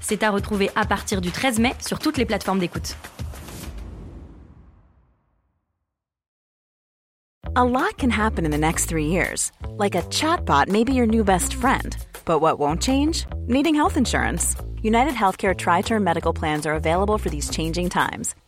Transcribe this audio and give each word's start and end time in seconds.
C'est 0.00 0.22
à 0.22 0.30
retrouver 0.30 0.70
à 0.74 0.84
partir 0.84 1.20
du 1.20 1.30
13 1.30 1.58
mai 1.58 1.74
sur 1.80 1.98
toutes 1.98 2.16
les 2.16 2.26
plateformes 2.26 2.58
d'écoute. 2.58 2.96
A 7.56 7.64
lot 7.64 7.96
can 7.98 8.10
happen 8.10 8.46
in 8.46 8.52
the 8.52 8.58
next 8.58 8.86
three 8.86 9.06
years. 9.06 9.50
Like 9.76 9.96
a 9.96 10.02
chatbot 10.02 10.68
may 10.68 10.84
be 10.84 10.94
your 10.94 11.06
new 11.06 11.24
best 11.24 11.52
friend. 11.52 11.96
But 12.24 12.40
what 12.40 12.58
won't 12.60 12.80
change? 12.80 13.26
Needing 13.48 13.74
health 13.74 13.96
insurance. 13.96 14.54
United 14.82 15.14
Healthcare 15.14 15.54
Tri 15.54 15.82
Term 15.82 16.04
Medical 16.04 16.32
Plans 16.32 16.64
are 16.64 16.74
available 16.74 17.18
for 17.18 17.28
these 17.28 17.50
changing 17.50 17.90
times. 17.90 18.34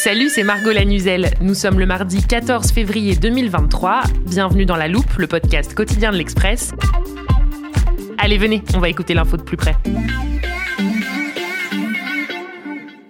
Salut, 0.00 0.28
c'est 0.28 0.44
Margot 0.44 0.70
Lanuzel. 0.70 1.32
Nous 1.40 1.54
sommes 1.54 1.80
le 1.80 1.84
mardi 1.84 2.24
14 2.24 2.70
février 2.70 3.16
2023. 3.16 4.02
Bienvenue 4.26 4.64
dans 4.64 4.76
La 4.76 4.86
Loupe, 4.86 5.12
le 5.18 5.26
podcast 5.26 5.74
quotidien 5.74 6.12
de 6.12 6.16
l'Express. 6.16 6.72
Allez, 8.16 8.38
venez, 8.38 8.62
on 8.76 8.78
va 8.78 8.88
écouter 8.88 9.14
l'info 9.14 9.36
de 9.36 9.42
plus 9.42 9.56
près. 9.56 9.74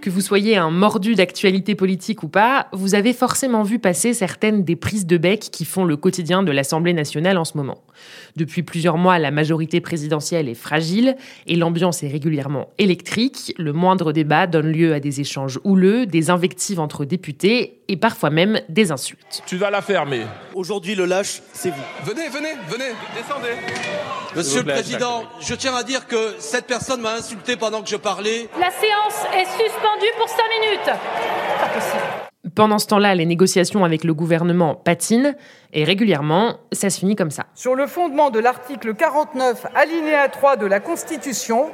Que 0.00 0.08
vous 0.08 0.22
soyez 0.22 0.56
un 0.56 0.70
mordu 0.70 1.14
d'actualité 1.14 1.75
politique 1.75 2.22
ou 2.22 2.28
pas, 2.28 2.69
vous 2.72 2.95
avez 2.95 3.12
forcément 3.12 3.64
vu 3.64 3.78
passer 3.78 4.14
certaines 4.14 4.64
des 4.64 4.75
prises 4.75 5.05
de 5.05 5.19
bec 5.19 5.41
qui 5.52 5.67
font 5.67 5.84
le 5.84 5.98
quotidien 5.98 6.42
de 6.42 6.52
l'Assemblée 6.52 6.95
nationale 6.95 7.36
en 7.36 7.45
ce 7.45 7.58
moment. 7.58 7.83
Depuis 8.37 8.63
plusieurs 8.63 8.99
mois, 8.99 9.19
la 9.19 9.31
majorité 9.31 9.81
présidentielle 9.81 10.49
est 10.49 10.55
fragile 10.55 11.17
et 11.47 11.57
l'ambiance 11.57 12.03
est 12.03 12.09
régulièrement 12.09 12.69
électrique. 12.79 13.55
Le 13.59 13.73
moindre 13.73 14.13
débat 14.13 14.47
donne 14.47 14.71
lieu 14.71 14.93
à 14.95 15.01
des 15.01 15.21
échanges 15.21 15.59
houleux, 15.65 16.07
des 16.07 16.31
invectives 16.31 16.81
entre 16.81 17.05
députés 17.05 17.81
et 17.89 17.97
parfois 17.97 18.31
même 18.31 18.61
des 18.69 18.93
insultes. 18.93 19.43
Tu 19.47 19.57
vas 19.57 19.71
la 19.71 19.83
fermer. 19.83 20.23
Aujourd'hui, 20.55 20.95
le 20.95 21.07
lâche, 21.07 21.43
c'est 21.53 21.71
vous. 21.71 21.83
Venez, 22.05 22.29
venez, 22.29 22.53
venez, 22.69 22.93
descendez. 23.17 23.55
Monsieur 24.37 24.61
le 24.61 24.73
Président, 24.73 25.25
je 25.41 25.55
tiens 25.55 25.75
à 25.75 25.83
dire 25.83 26.07
que 26.07 26.35
cette 26.39 26.67
personne 26.67 27.01
m'a 27.01 27.15
insulté 27.15 27.57
pendant 27.57 27.83
que 27.83 27.89
je 27.89 27.97
parlais. 27.97 28.49
La 28.61 28.71
séance 28.71 29.25
est 29.35 29.47
suspendue 29.47 30.13
pour 30.19 30.29
5 30.29 30.37
minutes. 30.61 30.87
Pas 30.87 31.69
possible. 31.69 32.29
Pendant 32.55 32.79
ce 32.79 32.87
temps-là, 32.87 33.15
les 33.15 33.27
négociations 33.27 33.85
avec 33.85 34.05
le 34.05 34.15
gouvernement 34.15 34.75
patinent 34.75 35.35
et 35.72 35.84
régulièrement, 35.84 36.56
ça 36.72 36.88
se 36.88 36.98
finit 36.98 37.16
comme 37.16 37.30
ça. 37.30 37.44
Sur 37.55 37.74
le 37.74 37.86
fondement 37.86 38.30
de 38.30 38.38
l'article 38.38 38.94
49, 38.94 39.67
alinéa 39.74 40.29
3 40.29 40.56
de 40.56 40.67
la 40.67 40.80
Constitution, 40.80 41.67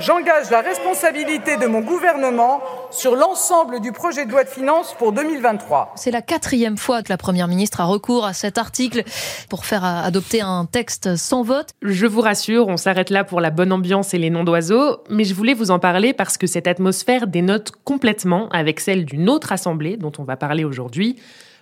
j'engage 0.00 0.50
la 0.50 0.60
responsabilité 0.60 1.56
de 1.56 1.66
mon 1.66 1.80
gouvernement 1.80 2.60
sur 2.90 3.14
l'ensemble 3.14 3.80
du 3.80 3.92
projet 3.92 4.26
de 4.26 4.32
loi 4.32 4.44
de 4.44 4.48
finances 4.48 4.94
pour 4.98 5.12
2023. 5.12 5.92
C'est 5.96 6.10
la 6.10 6.22
quatrième 6.22 6.76
fois 6.76 7.02
que 7.02 7.08
la 7.08 7.16
Première 7.16 7.46
ministre 7.46 7.80
a 7.80 7.84
recours 7.84 8.24
à 8.24 8.32
cet 8.32 8.58
article 8.58 9.04
pour 9.48 9.64
faire 9.64 9.84
adopter 9.84 10.40
un 10.40 10.66
texte 10.66 11.16
sans 11.16 11.42
vote. 11.42 11.70
Je 11.82 12.06
vous 12.06 12.20
rassure, 12.20 12.66
on 12.68 12.76
s'arrête 12.76 13.10
là 13.10 13.22
pour 13.22 13.40
la 13.40 13.50
bonne 13.50 13.72
ambiance 13.72 14.12
et 14.12 14.18
les 14.18 14.30
noms 14.30 14.44
d'oiseaux, 14.44 14.98
mais 15.08 15.24
je 15.24 15.34
voulais 15.34 15.54
vous 15.54 15.70
en 15.70 15.78
parler 15.78 16.12
parce 16.12 16.36
que 16.36 16.46
cette 16.46 16.66
atmosphère 16.66 17.26
dénote 17.28 17.72
complètement 17.84 18.48
avec 18.48 18.80
celle 18.80 19.04
d'une 19.04 19.28
autre 19.28 19.52
assemblée 19.52 19.96
dont 19.96 20.12
on 20.18 20.24
va 20.24 20.36
parler 20.36 20.64
aujourd'hui, 20.64 21.16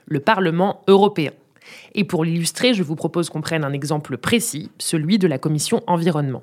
le 0.07 0.21
Parlement 0.21 0.83
européen. 0.87 1.33
Et 1.95 2.05
pour 2.05 2.25
l'illustrer, 2.25 2.75
je 2.75 2.83
vous 2.83 2.97
propose 2.97 3.31
qu'on 3.31 3.41
prenne 3.41 3.65
un 3.65 3.73
exemple 3.73 4.17
précis, 4.17 4.71
celui 4.79 5.19
de 5.19 5.27
la 5.27 5.39
commission 5.39 5.83
environnement. 5.87 6.43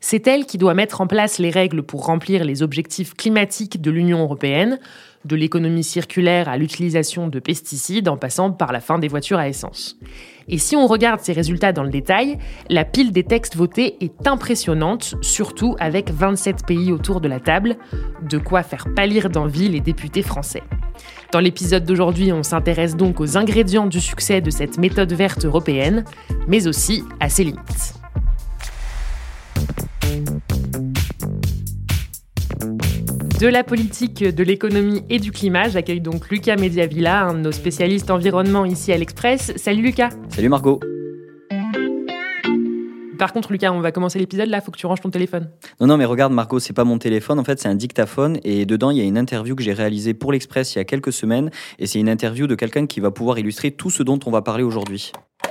C'est 0.00 0.26
elle 0.26 0.46
qui 0.46 0.58
doit 0.58 0.74
mettre 0.74 1.00
en 1.00 1.06
place 1.06 1.38
les 1.38 1.50
règles 1.50 1.82
pour 1.82 2.06
remplir 2.06 2.44
les 2.44 2.62
objectifs 2.62 3.14
climatiques 3.14 3.80
de 3.80 3.90
l'Union 3.90 4.20
européenne, 4.20 4.78
de 5.24 5.36
l'économie 5.36 5.84
circulaire 5.84 6.48
à 6.48 6.56
l'utilisation 6.56 7.28
de 7.28 7.38
pesticides 7.38 8.08
en 8.08 8.16
passant 8.16 8.52
par 8.52 8.72
la 8.72 8.80
fin 8.80 8.98
des 8.98 9.08
voitures 9.08 9.38
à 9.38 9.48
essence. 9.48 9.98
Et 10.48 10.58
si 10.58 10.76
on 10.76 10.86
regarde 10.86 11.20
ces 11.20 11.32
résultats 11.32 11.72
dans 11.72 11.82
le 11.82 11.90
détail, 11.90 12.38
la 12.70 12.84
pile 12.84 13.12
des 13.12 13.24
textes 13.24 13.56
votés 13.56 13.96
est 14.00 14.26
impressionnante, 14.26 15.14
surtout 15.20 15.76
avec 15.78 16.10
27 16.10 16.66
pays 16.66 16.92
autour 16.92 17.20
de 17.20 17.28
la 17.28 17.40
table, 17.40 17.76
de 18.22 18.38
quoi 18.38 18.62
faire 18.62 18.86
pâlir 18.94 19.28
d'envie 19.28 19.68
les 19.68 19.80
députés 19.80 20.22
français. 20.22 20.62
Dans 21.32 21.40
l'épisode 21.40 21.84
d'aujourd'hui, 21.84 22.32
on 22.32 22.42
s'intéresse 22.42 22.96
donc 22.96 23.20
aux 23.20 23.36
ingrédients 23.36 23.86
du 23.86 24.00
succès 24.00 24.40
de 24.40 24.50
cette 24.50 24.78
méthode 24.78 25.12
verte 25.12 25.44
européenne, 25.44 26.04
mais 26.46 26.66
aussi 26.66 27.04
à 27.20 27.28
ses 27.28 27.44
limites. 27.44 27.94
De 33.40 33.46
la 33.46 33.62
politique, 33.62 34.24
de 34.24 34.42
l'économie 34.42 35.04
et 35.08 35.20
du 35.20 35.30
climat, 35.30 35.68
j'accueille 35.68 36.00
donc 36.00 36.28
Lucas 36.28 36.56
Mediavilla, 36.56 37.26
un 37.26 37.34
de 37.34 37.38
nos 37.38 37.52
spécialistes 37.52 38.10
environnement 38.10 38.64
ici 38.64 38.92
à 38.92 38.96
l'Express. 38.96 39.52
Salut 39.54 39.82
Lucas 39.82 40.10
Salut 40.28 40.48
Margot 40.48 40.80
par 43.16 43.32
contre, 43.32 43.50
Lucas, 43.50 43.72
on 43.72 43.80
va 43.80 43.90
commencer 43.90 44.16
l'épisode 44.20 44.48
là, 44.48 44.60
faut 44.60 44.70
que 44.70 44.78
tu 44.78 44.86
ranges 44.86 45.00
ton 45.00 45.10
téléphone. 45.10 45.50
Non, 45.80 45.88
non, 45.88 45.96
mais 45.96 46.04
regarde, 46.04 46.32
Margot, 46.32 46.60
c'est 46.60 46.72
pas 46.72 46.84
mon 46.84 46.98
téléphone, 46.98 47.40
en 47.40 47.42
fait, 47.42 47.58
c'est 47.58 47.66
un 47.66 47.74
dictaphone 47.74 48.38
et 48.44 48.64
dedans, 48.64 48.92
il 48.92 48.98
y 48.98 49.00
a 49.00 49.04
une 49.04 49.18
interview 49.18 49.56
que 49.56 49.62
j'ai 49.64 49.72
réalisée 49.72 50.14
pour 50.14 50.30
l'Express 50.30 50.76
il 50.76 50.78
y 50.78 50.80
a 50.80 50.84
quelques 50.84 51.12
semaines 51.12 51.50
et 51.80 51.86
c'est 51.88 51.98
une 51.98 52.08
interview 52.08 52.46
de 52.46 52.54
quelqu'un 52.54 52.86
qui 52.86 53.00
va 53.00 53.10
pouvoir 53.10 53.40
illustrer 53.40 53.72
tout 53.72 53.90
ce 53.90 54.04
dont 54.04 54.20
on 54.26 54.30
va 54.30 54.40
parler 54.40 54.62
aujourd'hui. 54.62 55.10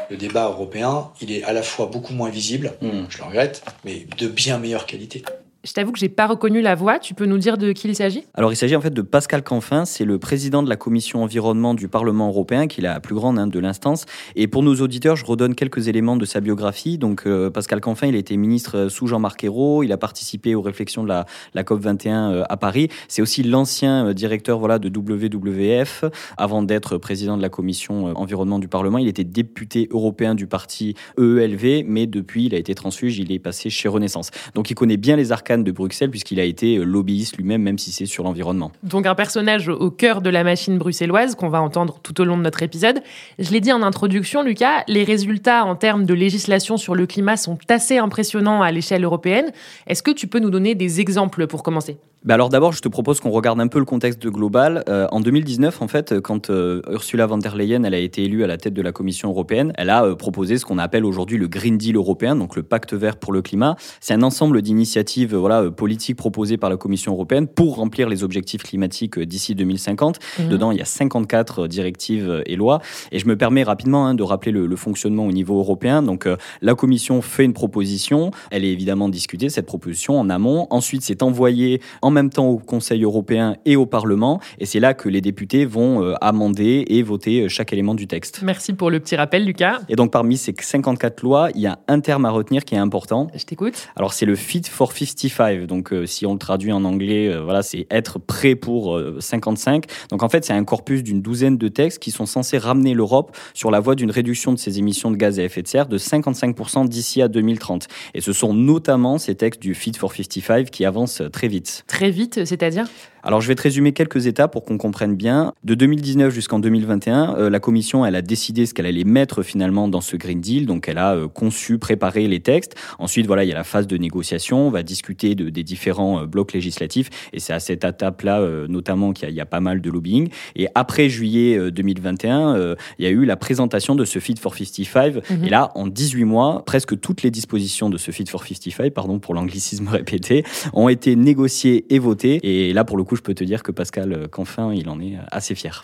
Le 0.09 0.15
débat 0.15 0.45
européen, 0.45 1.09
il 1.19 1.29
est 1.29 1.43
à 1.43 1.51
la 1.51 1.61
fois 1.61 1.87
beaucoup 1.87 2.13
moins 2.13 2.29
visible, 2.29 2.71
Hmm. 2.81 3.03
je 3.09 3.17
le 3.17 3.25
regrette, 3.25 3.65
mais 3.83 4.07
de 4.17 4.29
bien 4.29 4.59
meilleure 4.59 4.85
qualité. 4.85 5.23
Je 5.67 5.73
t'avoue 5.73 5.91
que 5.91 5.99
j'ai 5.99 6.07
pas 6.07 6.27
reconnu 6.27 6.61
la 6.61 6.75
voix, 6.75 6.97
tu 6.97 7.13
peux 7.13 7.25
nous 7.25 7.37
dire 7.37 7.57
de 7.57 7.73
qui 7.73 7.89
il 7.89 7.95
s'agit? 7.95 8.23
Alors, 8.35 8.53
il 8.53 8.55
s'agit 8.55 8.77
en 8.77 8.79
fait 8.79 8.93
de 8.93 9.01
Pascal 9.01 9.43
Canfin, 9.43 9.83
c'est 9.83 10.05
le 10.05 10.17
président 10.17 10.63
de 10.63 10.69
la 10.69 10.77
commission 10.77 11.23
environnement 11.23 11.73
du 11.73 11.89
Parlement 11.89 12.29
européen, 12.29 12.67
qui 12.67 12.79
est 12.79 12.83
la 12.83 13.01
plus 13.01 13.15
grande 13.15 13.37
hein, 13.37 13.47
de 13.47 13.59
l'instance. 13.59 14.05
Et 14.37 14.47
pour 14.47 14.63
nos 14.63 14.75
auditeurs, 14.75 15.17
je 15.17 15.25
redonne 15.25 15.55
quelques 15.55 15.89
éléments 15.89 16.15
de 16.15 16.23
sa 16.23 16.39
biographie. 16.39 16.97
Donc, 16.97 17.23
euh, 17.27 17.49
Pascal 17.49 17.81
Canfin, 17.81 18.07
il 18.07 18.15
a 18.15 18.17
été 18.17 18.37
ministre 18.37 18.87
sous 18.87 19.07
Jean-Marc 19.07 19.43
Ayrault, 19.43 19.83
il 19.83 19.91
a 19.91 19.97
participé 19.97 20.55
aux 20.55 20.61
réflexions 20.61 21.03
de 21.03 21.09
la, 21.09 21.25
la 21.53 21.63
COP21 21.63 22.07
euh, 22.07 22.43
à 22.47 22.55
Paris. 22.55 22.87
C'est 23.09 23.21
aussi 23.21 23.43
l'ancien 23.43 24.07
euh, 24.07 24.13
directeur 24.13 24.59
voilà, 24.59 24.79
de 24.79 24.87
WWF. 24.87 26.05
Avant 26.37 26.63
d'être 26.63 26.97
président 26.97 27.35
de 27.35 27.41
la 27.41 27.49
commission 27.49 28.07
euh, 28.07 28.13
environnement 28.13 28.59
du 28.59 28.69
Parlement, 28.69 28.99
il 28.99 29.09
était 29.09 29.25
député 29.25 29.89
européen 29.91 30.33
du 30.33 30.47
parti 30.47 30.95
EELV, 31.19 31.83
mais 31.85 32.07
depuis, 32.07 32.45
il 32.45 32.55
a 32.55 32.57
été 32.57 32.73
transfuge, 32.73 33.19
il 33.19 33.33
est 33.33 33.39
passé 33.39 33.69
chez 33.69 33.89
Renaissance. 33.89 34.31
Donc, 34.55 34.71
il 34.71 34.75
connaît 34.75 34.95
bien 34.95 35.17
les 35.17 35.33
arcanes 35.33 35.56
de 35.63 35.71
Bruxelles, 35.71 36.09
puisqu'il 36.09 36.39
a 36.39 36.43
été 36.43 36.77
euh, 36.77 36.83
lobbyiste 36.83 37.37
lui-même, 37.37 37.61
même 37.61 37.77
si 37.77 37.91
c'est 37.91 38.05
sur 38.05 38.23
l'environnement. 38.23 38.71
Donc 38.83 39.05
un 39.05 39.15
personnage 39.15 39.69
au 39.69 39.91
cœur 39.91 40.21
de 40.21 40.29
la 40.29 40.43
machine 40.43 40.77
bruxelloise 40.77 41.35
qu'on 41.35 41.49
va 41.49 41.61
entendre 41.61 41.99
tout 42.03 42.19
au 42.21 42.25
long 42.25 42.37
de 42.37 42.43
notre 42.43 42.63
épisode. 42.63 43.01
Je 43.39 43.51
l'ai 43.51 43.59
dit 43.59 43.71
en 43.71 43.81
introduction, 43.81 44.43
Lucas, 44.43 44.83
les 44.87 45.03
résultats 45.03 45.65
en 45.65 45.75
termes 45.75 46.05
de 46.05 46.13
législation 46.13 46.77
sur 46.77 46.95
le 46.95 47.05
climat 47.05 47.37
sont 47.37 47.57
assez 47.69 47.97
impressionnants 47.97 48.61
à 48.61 48.71
l'échelle 48.71 49.03
européenne. 49.03 49.51
Est-ce 49.87 50.03
que 50.03 50.11
tu 50.11 50.27
peux 50.27 50.39
nous 50.39 50.49
donner 50.49 50.75
des 50.75 50.99
exemples 50.99 51.47
pour 51.47 51.63
commencer? 51.63 51.97
Bah 52.27 52.33
alors 52.33 52.49
d'abord, 52.49 52.73
je 52.73 52.81
te 52.81 52.89
propose 52.89 53.21
qu'on 53.21 53.29
regarde 53.29 53.61
un 53.61 53.69
peu 53.69 53.79
le 53.79 53.85
contexte 53.85 54.27
global. 54.27 54.83
Euh, 54.89 55.07
en 55.13 55.21
2019, 55.21 55.81
en 55.81 55.87
fait, 55.87 56.19
quand 56.19 56.49
euh, 56.49 56.81
Ursula 56.91 57.25
von 57.25 57.37
der 57.37 57.55
Leyen 57.55 57.85
elle 57.85 57.93
a 57.93 57.99
été 57.99 58.21
élue 58.25 58.43
à 58.43 58.47
la 58.47 58.57
tête 58.57 58.73
de 58.73 58.81
la 58.81 58.91
Commission 58.91 59.29
européenne, 59.29 59.71
elle 59.77 59.89
a 59.89 60.03
euh, 60.03 60.13
proposé 60.13 60.57
ce 60.57 60.65
qu'on 60.65 60.77
appelle 60.77 61.05
aujourd'hui 61.05 61.37
le 61.37 61.47
Green 61.47 61.77
Deal 61.77 61.95
européen, 61.95 62.35
donc 62.35 62.57
le 62.57 62.63
pacte 62.63 62.93
vert 62.93 63.15
pour 63.15 63.31
le 63.31 63.41
climat. 63.41 63.77
C'est 64.01 64.13
un 64.13 64.23
ensemble 64.23 64.61
d'initiatives 64.61 65.35
euh, 65.35 65.37
voilà, 65.37 65.61
euh, 65.61 65.71
politiques 65.71 66.17
proposées 66.17 66.57
par 66.57 66.69
la 66.69 66.75
Commission 66.75 67.13
européenne 67.13 67.47
pour 67.47 67.77
remplir 67.77 68.09
les 68.09 68.25
objectifs 68.25 68.63
climatiques 68.63 69.17
euh, 69.19 69.25
d'ici 69.25 69.55
2050. 69.55 70.19
Mhm. 70.39 70.49
Dedans, 70.49 70.71
il 70.71 70.79
y 70.79 70.81
a 70.81 70.85
54 70.85 71.59
euh, 71.59 71.67
directives 71.69 72.43
et 72.45 72.57
lois. 72.57 72.81
Et 73.13 73.19
je 73.19 73.27
me 73.27 73.37
permets 73.37 73.63
rapidement 73.63 74.05
hein, 74.05 74.15
de 74.15 74.23
rappeler 74.23 74.51
le, 74.51 74.67
le 74.67 74.75
fonctionnement 74.75 75.25
au 75.25 75.31
niveau 75.31 75.59
européen. 75.59 76.01
Donc 76.01 76.25
euh, 76.25 76.35
la 76.61 76.75
Commission 76.75 77.21
fait 77.21 77.45
une 77.45 77.53
proposition, 77.53 78.31
elle 78.51 78.65
est 78.65 78.73
évidemment 78.73 79.07
discutée, 79.07 79.47
cette 79.47 79.65
proposition 79.65 80.19
en 80.19 80.29
amont. 80.29 80.67
Ensuite, 80.71 81.03
c'est 81.03 81.23
envoyé 81.23 81.79
en 82.01 82.16
même 82.17 82.29
temps 82.29 82.47
au 82.47 82.57
Conseil 82.57 83.03
européen 83.03 83.55
et 83.65 83.75
au 83.75 83.85
Parlement. 83.85 84.39
Et 84.59 84.65
c'est 84.65 84.79
là 84.79 84.93
que 84.93 85.09
les 85.09 85.21
députés 85.21 85.65
vont 85.65 86.03
euh, 86.03 86.13
amender 86.21 86.85
et 86.87 87.03
voter 87.03 87.41
euh, 87.41 87.49
chaque 87.49 87.73
élément 87.73 87.95
du 87.95 88.07
texte. 88.07 88.41
Merci 88.43 88.73
pour 88.73 88.89
le 88.89 88.99
petit 88.99 89.15
rappel, 89.15 89.45
Lucas. 89.45 89.79
Et 89.89 89.95
donc 89.95 90.11
parmi 90.11 90.37
ces 90.37 90.53
54 90.59 91.21
lois, 91.21 91.49
il 91.55 91.61
y 91.61 91.67
a 91.67 91.79
un 91.87 91.99
terme 91.99 92.25
à 92.25 92.29
retenir 92.29 92.65
qui 92.65 92.75
est 92.75 92.79
important. 92.79 93.27
Je 93.35 93.45
t'écoute. 93.45 93.87
Alors 93.95 94.13
c'est 94.13 94.25
le 94.25 94.35
Fit 94.35 94.63
for 94.69 94.91
55. 94.91 95.65
Donc 95.65 95.93
si 96.05 96.25
on 96.25 96.33
le 96.33 96.39
traduit 96.39 96.71
en 96.71 96.83
anglais, 96.83 97.35
voilà, 97.37 97.61
c'est 97.61 97.87
être 97.91 98.19
prêt 98.19 98.55
pour 98.55 98.99
55. 99.19 99.85
Donc 100.09 100.23
en 100.23 100.29
fait, 100.29 100.45
c'est 100.45 100.53
un 100.53 100.63
corpus 100.63 101.03
d'une 101.03 101.21
douzaine 101.21 101.57
de 101.57 101.67
textes 101.67 101.99
qui 101.99 102.11
sont 102.11 102.25
censés 102.25 102.57
ramener 102.57 102.93
l'Europe 102.93 103.35
sur 103.53 103.71
la 103.71 103.79
voie 103.79 103.95
d'une 103.95 104.11
réduction 104.11 104.53
de 104.53 104.57
ses 104.57 104.79
émissions 104.79 105.11
de 105.11 105.17
gaz 105.17 105.39
à 105.39 105.43
effet 105.43 105.61
de 105.61 105.67
serre 105.67 105.87
de 105.87 105.97
55% 105.97 106.87
d'ici 106.87 107.21
à 107.21 107.27
2030. 107.27 107.87
Et 108.13 108.21
ce 108.21 108.33
sont 108.33 108.53
notamment 108.53 109.17
ces 109.17 109.35
textes 109.35 109.61
du 109.61 109.73
Fit 109.73 109.93
for 109.97 110.13
55 110.13 110.69
qui 110.69 110.85
avancent 110.85 111.21
très 111.31 111.47
vite. 111.47 111.83
Très 111.87 111.96
vite, 112.05 112.45
c'est-à-dire? 112.45 112.87
Alors 113.23 113.41
je 113.41 113.47
vais 113.47 113.55
te 113.55 113.61
résumer 113.61 113.91
quelques 113.91 114.27
étapes 114.27 114.51
pour 114.51 114.63
qu'on 114.63 114.77
comprenne 114.77 115.15
bien. 115.15 115.53
De 115.63 115.75
2019 115.75 116.33
jusqu'en 116.33 116.59
2021, 116.59 117.35
euh, 117.37 117.49
la 117.49 117.59
Commission 117.59 118.05
elle 118.05 118.15
a 118.15 118.21
décidé 118.21 118.65
ce 118.65 118.73
qu'elle 118.73 118.85
allait 118.85 119.03
mettre 119.03 119.43
finalement 119.43 119.87
dans 119.87 120.01
ce 120.01 120.15
Green 120.15 120.39
Deal. 120.39 120.65
Donc 120.65 120.87
elle 120.87 120.97
a 120.97 121.15
euh, 121.15 121.27
conçu, 121.27 121.77
préparé 121.77 122.27
les 122.27 122.39
textes. 122.39 122.75
Ensuite 122.99 123.27
voilà, 123.27 123.43
il 123.43 123.49
y 123.49 123.51
a 123.51 123.55
la 123.55 123.63
phase 123.63 123.85
de 123.87 123.97
négociation. 123.97 124.67
On 124.67 124.69
va 124.69 124.83
discuter 124.83 125.35
de, 125.35 125.49
des 125.49 125.63
différents 125.63 126.21
euh, 126.21 126.25
blocs 126.25 126.53
législatifs. 126.53 127.09
Et 127.33 127.39
c'est 127.39 127.53
à 127.53 127.59
cette 127.59 127.83
étape-là 127.83 128.41
notamment 128.69 129.13
qu'il 129.13 129.29
y, 129.29 129.41
a 129.41 129.45
pas 129.45 129.59
mal 129.59 129.81
de 129.81 129.89
lobbying. 129.89 130.29
Et 130.55 130.67
après 130.75 131.09
juillet 131.09 131.71
2021, 131.71 132.75
il 132.99 133.05
y 133.05 133.07
a 133.07 133.11
eu 133.11 133.25
la 133.25 133.35
présentation 133.35 133.95
de 133.95 134.05
ce 134.05 134.19
Fit 134.19 134.35
for 134.39 134.55
55. 134.55 135.15
Mhm. 135.29 135.43
Et 135.43 135.49
là, 135.49 135.71
en 135.75 135.87
18 135.87 136.23
mois, 136.23 136.63
presque 136.65 136.99
toutes 136.99 137.23
les 137.23 137.31
dispositions 137.31 137.89
de 137.89 137.97
ce 137.97 138.11
Fit 138.11 138.25
for 138.25 138.45
55, 138.45 138.93
pardon 138.93 139.19
pour 139.19 139.33
l'anglicisme 139.33 139.87
répété, 139.91 140.43
ont 140.73 140.89
été 140.89 141.15
négociées 141.15 141.85
et 141.93 141.99
votées. 141.99 142.39
Et 142.43 142.73
là, 142.73 142.83
pour 142.83 142.97
le 142.97 143.03
coup, 143.03 143.16
je 143.17 143.21
peux 143.21 143.33
te 143.33 143.43
dire 143.43 143.63
que 143.63 143.71
Pascal 143.71 144.29
Canfin, 144.29 144.73
il 144.73 144.87
en 144.87 145.01
est 145.01 145.17
assez 145.31 145.55
fier. 145.55 145.83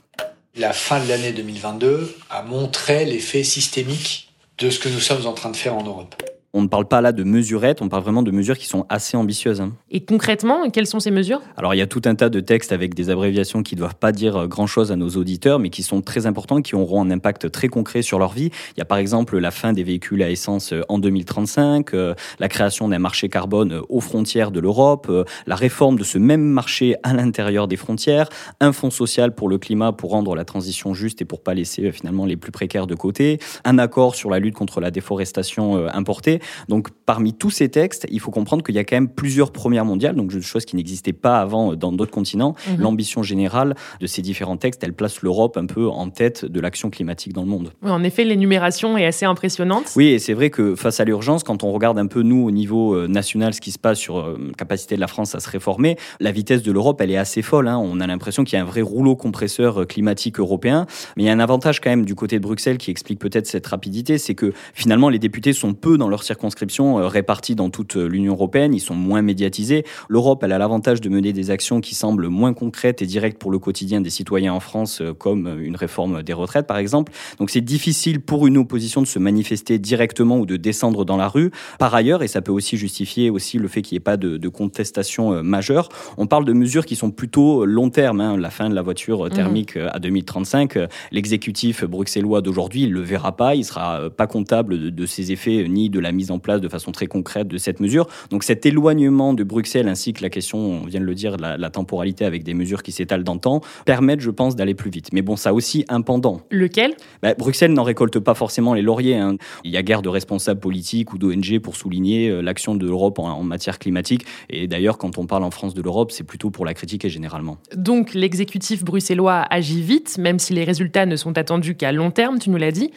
La 0.56 0.72
fin 0.72 1.04
de 1.04 1.10
l'année 1.10 1.34
2022 1.34 2.16
a 2.30 2.44
montré 2.44 3.06
l'effet 3.06 3.44
systémique 3.44 4.32
de 4.60 4.70
ce 4.70 4.80
que 4.80 4.88
nous 4.88 5.00
sommes 5.00 5.26
en 5.26 5.34
train 5.34 5.50
de 5.50 5.58
faire 5.58 5.76
en 5.76 5.84
Europe. 5.84 6.16
On 6.56 6.62
ne 6.62 6.68
parle 6.68 6.88
pas 6.88 7.02
là 7.02 7.14
de 7.14 7.24
mesurettes, 7.24 7.82
on 7.82 7.90
parle 7.90 8.04
vraiment 8.04 8.22
de 8.22 8.30
mesures 8.30 8.60
qui 8.60 8.68
sont 8.68 8.86
assez 8.88 9.18
ambitieuses. 9.18 9.60
Hein. 9.60 9.74
Et 9.90 10.06
concrètement, 10.06 10.70
quelles 10.70 10.86
sont 10.86 11.00
ces 11.00 11.10
mesures? 11.10 11.42
Alors 11.58 11.74
il 11.74 11.80
y 11.80 11.82
a 11.82 11.88
tout 11.88 12.04
un 12.06 12.14
tas 12.14 12.30
de 12.30 12.40
textes 12.42 12.72
avec 12.72 12.94
des 12.94 13.10
abréviations 13.10 13.64
qui 13.64 13.74
ne 13.74 13.80
doivent 13.80 13.96
pas 13.96 14.12
dire 14.12 14.38
euh, 14.38 14.46
grand-chose 14.46 14.92
à 14.92 14.96
nos 14.96 15.10
auditeurs, 15.10 15.58
mais 15.58 15.72
qui 15.72 15.82
sont 15.82 16.02
très 16.02 16.28
importants, 16.28 16.62
qui 16.62 16.76
auront 16.76 17.02
un 17.02 17.10
impact 17.10 17.52
très 17.52 17.70
concret 17.70 18.04
sur 18.04 18.20
leur 18.20 18.34
vie. 18.34 18.52
Il 18.76 18.78
y 18.78 18.82
a 18.82 18.86
par 18.86 19.00
exemple 19.00 19.40
la 19.40 19.50
fin 19.50 19.74
des 19.74 19.82
véhicules 19.82 20.22
à 20.22 20.30
essence 20.30 20.74
euh, 20.74 20.84
en 20.90 21.00
2035, 21.00 21.92
euh, 21.96 22.14
la 22.38 22.50
création 22.50 22.88
d'un 22.88 23.00
marché 23.00 23.30
carbone 23.30 23.82
aux 23.90 24.02
frontières 24.02 24.52
de 24.52 24.60
l'Europe, 24.60 25.12
la 25.48 25.56
réforme 25.56 25.98
de 25.98 26.04
ce 26.04 26.20
même 26.20 26.44
marché 26.44 26.98
à 27.02 27.16
l'intérieur 27.16 27.68
des 27.68 27.78
frontières, 27.78 28.30
un 28.60 28.74
fonds 28.74 28.92
social 28.92 29.34
pour 29.34 29.50
le 29.50 29.58
climat 29.58 29.92
pour 29.92 30.12
rendre 30.12 30.36
la 30.36 30.46
transition 30.46 30.94
juste 30.94 31.20
et 31.20 31.26
pour 31.26 31.42
pas 31.42 31.56
laisser 31.56 31.92
finalement 31.92 32.28
les 32.28 32.38
plus 32.38 32.52
précaires 32.52 32.86
de 32.86 32.94
côté, 32.94 33.40
un 33.66 33.80
accord 33.80 34.14
sur 34.14 34.30
la 34.30 34.38
lutte 34.38 34.54
contre 34.54 34.82
la 34.82 34.92
déforestation 34.92 35.88
importée. 35.88 36.42
Donc 36.70 36.90
parmi 37.06 37.34
tous 37.34 37.50
ces 37.50 37.70
textes, 37.70 38.08
il 38.10 38.20
faut 38.20 38.32
comprendre 38.32 38.64
qu'il 38.64 38.76
y 38.76 38.80
a 38.80 38.84
quand 38.84 38.96
même 38.96 39.10
plusieurs 39.10 39.52
premières 39.52 39.86
mondiales, 39.86 40.16
donc 40.16 40.32
chose 40.42 40.66
qui 40.66 40.76
n'existait 40.76 41.14
pas 41.14 41.40
avant 41.40 41.76
dans 41.76 41.92
d'autres 41.92 42.12
continents. 42.12 42.56
Mhm. 42.70 42.82
L'ambition 42.82 43.24
générale 43.24 43.76
de 44.00 44.08
ces 44.08 44.22
différents 44.22 44.58
textes, 44.58 44.84
elle 44.84 44.94
place 44.94 45.22
l'Europe 45.22 45.58
un 45.58 45.66
peu 45.66 45.88
en 45.88 46.10
tête 46.10 46.46
de 46.46 46.60
l'action 46.60 46.90
climatique 46.90 47.34
dans 47.34 47.42
le 47.42 47.48
monde. 47.48 47.72
Oui, 47.82 47.92
en 47.92 48.04
effet, 48.04 48.24
l'énumération 48.24 48.98
est 48.98 49.06
assez 49.06 49.26
impressionnante. 49.26 49.92
Oui, 49.96 50.08
et 50.08 50.20
c'est 50.20 50.34
vrai 50.34 50.50
que 50.50 50.76
face 50.76 51.00
à 51.00 51.06
l'urgence, 51.06 51.44
quand 51.44 51.64
on 51.64 51.72
regarde 51.72 51.98
un 51.98 52.08
peu 52.08 52.22
nous 52.22 52.46
au 52.46 52.52
niveau 52.52 52.96
euh, 52.96 53.08
national 53.08 53.54
ce 53.54 53.62
qui 53.62 53.72
se 53.72 53.80
passe 53.80 54.00
sur 54.00 54.22
la 54.22 54.28
euh, 54.28 54.52
capacité 54.58 54.96
de 54.96 55.02
la 55.02 55.08
France 55.08 55.36
à 55.36 55.40
se 55.40 55.50
réformer, 55.50 55.98
la 56.20 56.32
vitesse 56.32 56.64
de 56.64 56.72
l'Europe, 56.72 57.00
elle 57.02 57.12
est 57.12 57.18
assez 57.18 57.42
folle. 57.42 57.68
Hein. 57.68 57.78
On 57.78 58.00
a 58.00 58.08
l'impression 58.08 58.44
qu'il 58.44 58.58
y 58.58 58.60
a 58.60 58.62
un 58.62 58.68
vrai 58.68 58.82
rouleau 58.82 59.16
compresseur 59.16 59.82
euh, 59.82 59.86
climatique 59.86 60.40
européen. 60.40 60.86
Mais 61.18 61.24
il 61.24 61.26
y 61.26 61.30
a 61.30 61.34
un 61.34 61.40
avantage 61.40 61.80
quand 61.80 61.90
même 61.90 62.06
du 62.06 62.16
côté 62.16 62.38
de 62.38 62.44
Bruxelles 62.44 62.78
qui 62.78 62.92
explique 62.92 63.20
peut-être 63.20 63.48
cette 63.48 63.68
rapidité, 63.68 64.18
c'est 64.18 64.36
que 64.36 64.54
finalement 64.74 65.10
les 65.10 65.20
députés 65.20 65.54
sont 65.54 65.74
peu 65.74 65.98
dans 65.98 66.10
leur 66.10 66.24
circonscription 66.24 66.33
euh, 66.80 67.08
répartis 67.08 67.56
dans 67.56 67.70
toute 67.70 67.98
euh, 67.98 68.08
l'Union 68.08 68.34
européenne, 68.34 68.74
ils 68.74 68.80
sont 68.80 68.96
moins 68.96 69.22
médiatisés. 69.22 69.84
L'Europe, 70.10 70.44
elle 70.44 70.52
a 70.52 70.58
l'avantage 70.58 71.02
de 71.02 71.10
mener 71.10 71.34
des 71.34 71.52
actions 71.52 71.82
qui 71.82 71.96
semblent 71.96 72.28
moins 72.28 72.54
concrètes 72.54 73.02
et 73.02 73.06
directes 73.06 73.38
pour 73.38 73.52
le 73.52 73.60
quotidien 73.60 74.02
des 74.02 74.10
citoyens 74.10 74.54
en 74.54 74.60
France, 74.60 75.02
euh, 75.02 75.14
comme 75.14 75.60
une 75.62 75.76
réforme 75.76 76.24
des 76.24 76.34
retraites 76.34 76.68
par 76.68 76.78
exemple. 76.78 77.12
Donc 77.40 77.50
c'est 77.50 77.62
difficile 77.62 78.20
pour 78.22 78.48
une 78.48 78.58
opposition 78.58 79.02
de 79.02 79.08
se 79.08 79.20
manifester 79.20 79.80
directement 79.80 80.40
ou 80.40 80.46
de 80.46 80.58
descendre 80.58 81.06
dans 81.06 81.18
la 81.18 81.28
rue. 81.28 81.52
Par 81.80 81.94
ailleurs, 81.94 82.24
et 82.24 82.28
ça 82.28 82.42
peut 82.42 82.52
aussi 82.52 82.78
justifier 82.78 83.30
aussi 83.30 83.58
le 83.58 83.68
fait 83.68 83.82
qu'il 83.82 83.96
n'y 83.96 83.98
ait 83.98 84.02
pas 84.02 84.18
de, 84.18 84.48
contestation 84.54 85.42
majeure, 85.42 85.90
on 86.18 86.28
parle 86.28 86.46
de 86.46 86.54
mesures 86.54 86.86
qui 86.86 86.96
sont 86.96 87.10
plutôt 87.10 87.66
long 87.66 87.90
terme. 87.90 88.22
Hein. 88.22 88.38
la 88.38 88.52
fin 88.52 88.70
de 88.70 88.76
la 88.76 88.82
voiture 88.82 89.30
thermique 89.30 89.78
à 89.78 90.00
2035, 90.00 90.78
l'exécutif 91.12 91.84
bruxellois 91.86 92.42
d'aujourd'hui, 92.42 92.84
il 92.84 92.92
le 92.92 93.02
verra 93.02 93.36
pas, 93.36 93.56
il 93.56 93.64
sera 93.64 94.10
pas 94.10 94.28
comptable 94.28 94.80
de, 94.80 94.90
de 94.90 95.06
ses 95.06 95.32
effets 95.32 95.66
ni 95.68 95.90
de 95.90 96.00
la 96.00 96.12
mise 96.12 96.23
en 96.32 96.40
place 96.40 96.62
de 96.62 96.68
façon 96.68 96.92
très 96.92 97.08
concrète 97.08 97.48
de 97.48 97.58
cette 97.58 97.80
mesure. 97.80 98.08
Donc 98.30 98.44
cet 98.44 98.66
éloignement 98.66 99.34
de 99.34 99.44
Bruxelles 99.44 99.88
ainsi 99.88 100.14
que 100.14 100.22
la 100.22 100.30
question, 100.30 100.58
on 100.58 100.86
vient 100.86 101.00
de 101.00 101.06
le 101.06 101.16
dire, 101.16 101.38
de 101.38 101.42
la, 101.42 101.70
temporalité 101.70 102.26
avec 102.26 102.44
des 102.44 102.54
mesures 102.54 102.84
qui 102.84 102.92
s'étalent 102.92 103.24
dans 103.24 103.34
le 103.34 103.40
temps, 103.40 103.62
permettent, 103.86 104.22
je 104.22 104.30
pense, 104.30 104.56
d'aller 104.56 104.76
plus 104.76 104.92
vite. 104.92 105.10
Mais 105.12 105.22
bon, 105.22 105.36
ça 105.36 105.50
a 105.50 105.54
aussi 105.54 105.86
un 105.90 106.02
pendant. 106.02 106.42
Lequel? 106.52 106.94
Bah, 107.22 107.34
Bruxelles 107.34 107.74
n'en 107.74 107.84
récolte 107.84 108.20
pas 108.20 108.36
forcément 108.36 108.74
les 108.74 108.82
lauriers. 108.82 109.16
Hein. 109.16 109.38
Il 109.64 109.72
y 109.72 109.78
a 109.78 109.82
guère 109.82 110.02
de 110.02 110.10
responsables 110.10 110.60
politiques 110.60 111.14
ou 111.14 111.18
d'ONG 111.18 111.60
pour 111.60 111.76
souligner 111.76 112.30
euh, 112.30 112.42
l'action 112.42 112.76
de 112.76 112.86
l'Europe 112.86 113.20
en, 113.20 113.30
en 113.30 113.44
matière 113.44 113.80
climatique. 113.80 114.26
Et 114.50 114.68
d'ailleurs, 114.68 114.98
quand 114.98 115.18
on 115.18 115.26
parle 115.26 115.44
en 115.44 115.52
France 115.52 115.74
de 115.74 115.82
l'Europe, 115.82 116.12
c'est 116.12 116.24
plutôt 116.24 116.52
pour 116.52 116.66
la 116.66 116.74
critiquer 116.74 117.10
généralement. 117.10 117.58
Donc 117.76 118.14
l'exécutif 118.14 118.84
bruxellois 118.84 119.46
agit 119.50 119.82
vite, 119.82 120.18
même 120.18 120.40
si 120.40 120.54
les 120.54 120.64
résultats 120.64 121.06
ne 121.06 121.16
sont 121.16 121.38
attendus 121.38 121.76
qu'à 121.76 121.92
long 121.92 122.12
terme, 122.12 122.40
tu 122.40 122.50
nous 122.50 122.58
l'as 122.58 122.72
dit. 122.72 122.92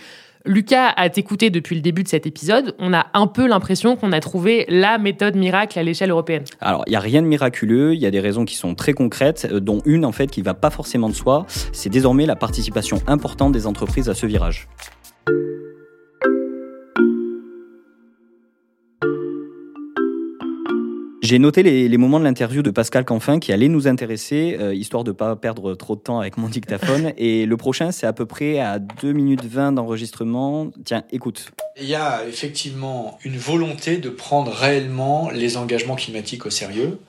Lucas 0.47 0.93
a 0.97 1.11
t'écouté 1.11 1.51
depuis 1.51 1.75
le 1.75 1.81
début 1.81 2.05
de 2.05 2.09
cet 2.09 2.27
épisode. 2.27 2.75
On 2.79 2.95
a 2.95 3.07
un 3.15 3.27
peu 3.27 3.49
l'impression 3.49 3.97
qu'on 3.97 4.13
a 4.13 4.21
trouvé 4.21 4.65
la 4.69 4.97
méthode 4.97 5.35
miracle 5.35 5.77
à 5.79 5.83
l'échelle 5.83 6.11
européenne. 6.11 6.45
Alors, 6.61 6.85
il 6.87 6.91
n'y 6.91 6.97
a 6.97 7.01
rien 7.01 7.21
de 7.21 7.27
miraculeux. 7.27 7.95
Il 7.95 8.01
y 8.01 8.07
a 8.07 8.11
des 8.13 8.21
raisons 8.21 8.45
qui 8.45 8.55
sont 8.55 8.75
très 8.77 8.93
concrètes, 8.93 9.49
euh, 9.51 9.61
dont 9.61 9.83
une, 9.85 10.05
en 10.05 10.13
fait, 10.13 10.29
qui 10.29 10.43
va 10.43 10.55
pas 10.55 10.71
forcément 10.71 11.09
de 11.09 11.15
soi. 11.15 11.47
C'est 11.73 11.91
désormais 11.91 12.27
la 12.27 12.37
participation 12.37 13.03
importante 13.09 13.53
des 13.53 13.67
entreprises 13.67 14.09
à 14.09 14.15
ce 14.15 14.27
virage. 14.27 14.69
J'ai 21.27 21.41
noté 21.41 21.65
les, 21.65 21.97
moments 21.99 22.21
de 22.21 22.25
l'interview 22.25 22.63
de 22.63 22.71
Pascal 22.71 23.05
Canfin 23.05 23.41
qui 23.41 23.53
allait 23.53 23.67
nous 23.67 23.89
intéresser, 23.89 24.57
euh, 24.61 24.73
histoire 24.73 25.03
de 25.03 25.11
ne 25.11 25.17
pas 25.17 25.35
perdre 25.35 25.75
trop 25.75 25.97
de 25.97 26.01
temps 26.01 26.21
avec 26.21 26.37
mon 26.37 26.49
dictaphone. 26.49 27.13
Et 27.19 27.47
le 27.47 27.57
prochain, 27.57 27.91
c'est 27.91 28.07
à 28.07 28.13
peu 28.13 28.27
près 28.27 28.61
à 28.61 28.79
2 28.79 29.11
minutes 29.11 29.45
20 29.45 29.73
d'enregistrement. 29.73 30.71
Tiens, 30.85 31.03
écoute. 31.11 31.51
Il 31.81 31.89
y 31.89 31.97
a 31.97 32.23
effectivement 32.29 33.19
une 33.25 33.37
volonté 33.37 33.97
de 33.97 34.09
prendre 34.09 34.53
réellement 34.53 35.29
les 35.31 35.57
engagements 35.57 35.97
climatiques 35.97 36.47
au 36.47 36.51
sérieux 36.51 37.01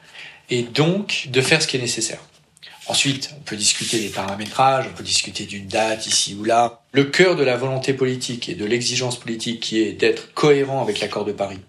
et 0.49 0.63
donc 0.63 1.27
de 1.31 1.39
faire 1.39 1.61
ce 1.61 1.67
qui 1.67 1.77
est 1.77 1.81
nécessaire. 1.81 2.21
Ensuite, 2.87 3.35
on 3.37 3.41
peut 3.41 3.55
discuter 3.55 3.99
des 3.99 4.09
paramétrages, 4.09 4.87
on 4.91 4.97
peut 4.97 5.03
discuter 5.03 5.45
d'une 5.45 5.67
date 5.67 6.07
ici 6.07 6.35
ou 6.39 6.43
là. 6.43 6.81
Le 6.91 7.03
cœur 7.03 7.35
de 7.35 7.43
la 7.43 7.55
volonté 7.55 7.93
politique 7.93 8.49
et 8.49 8.55
de 8.55 8.65
l'exigence 8.65 9.19
politique 9.19 9.59
qui 9.59 9.79
est 9.79 9.93
d'être 9.93 10.33
cohérent 10.33 10.81
avec 10.81 11.01
l'accord 11.01 11.23
de 11.23 11.33
Paris 11.33 11.59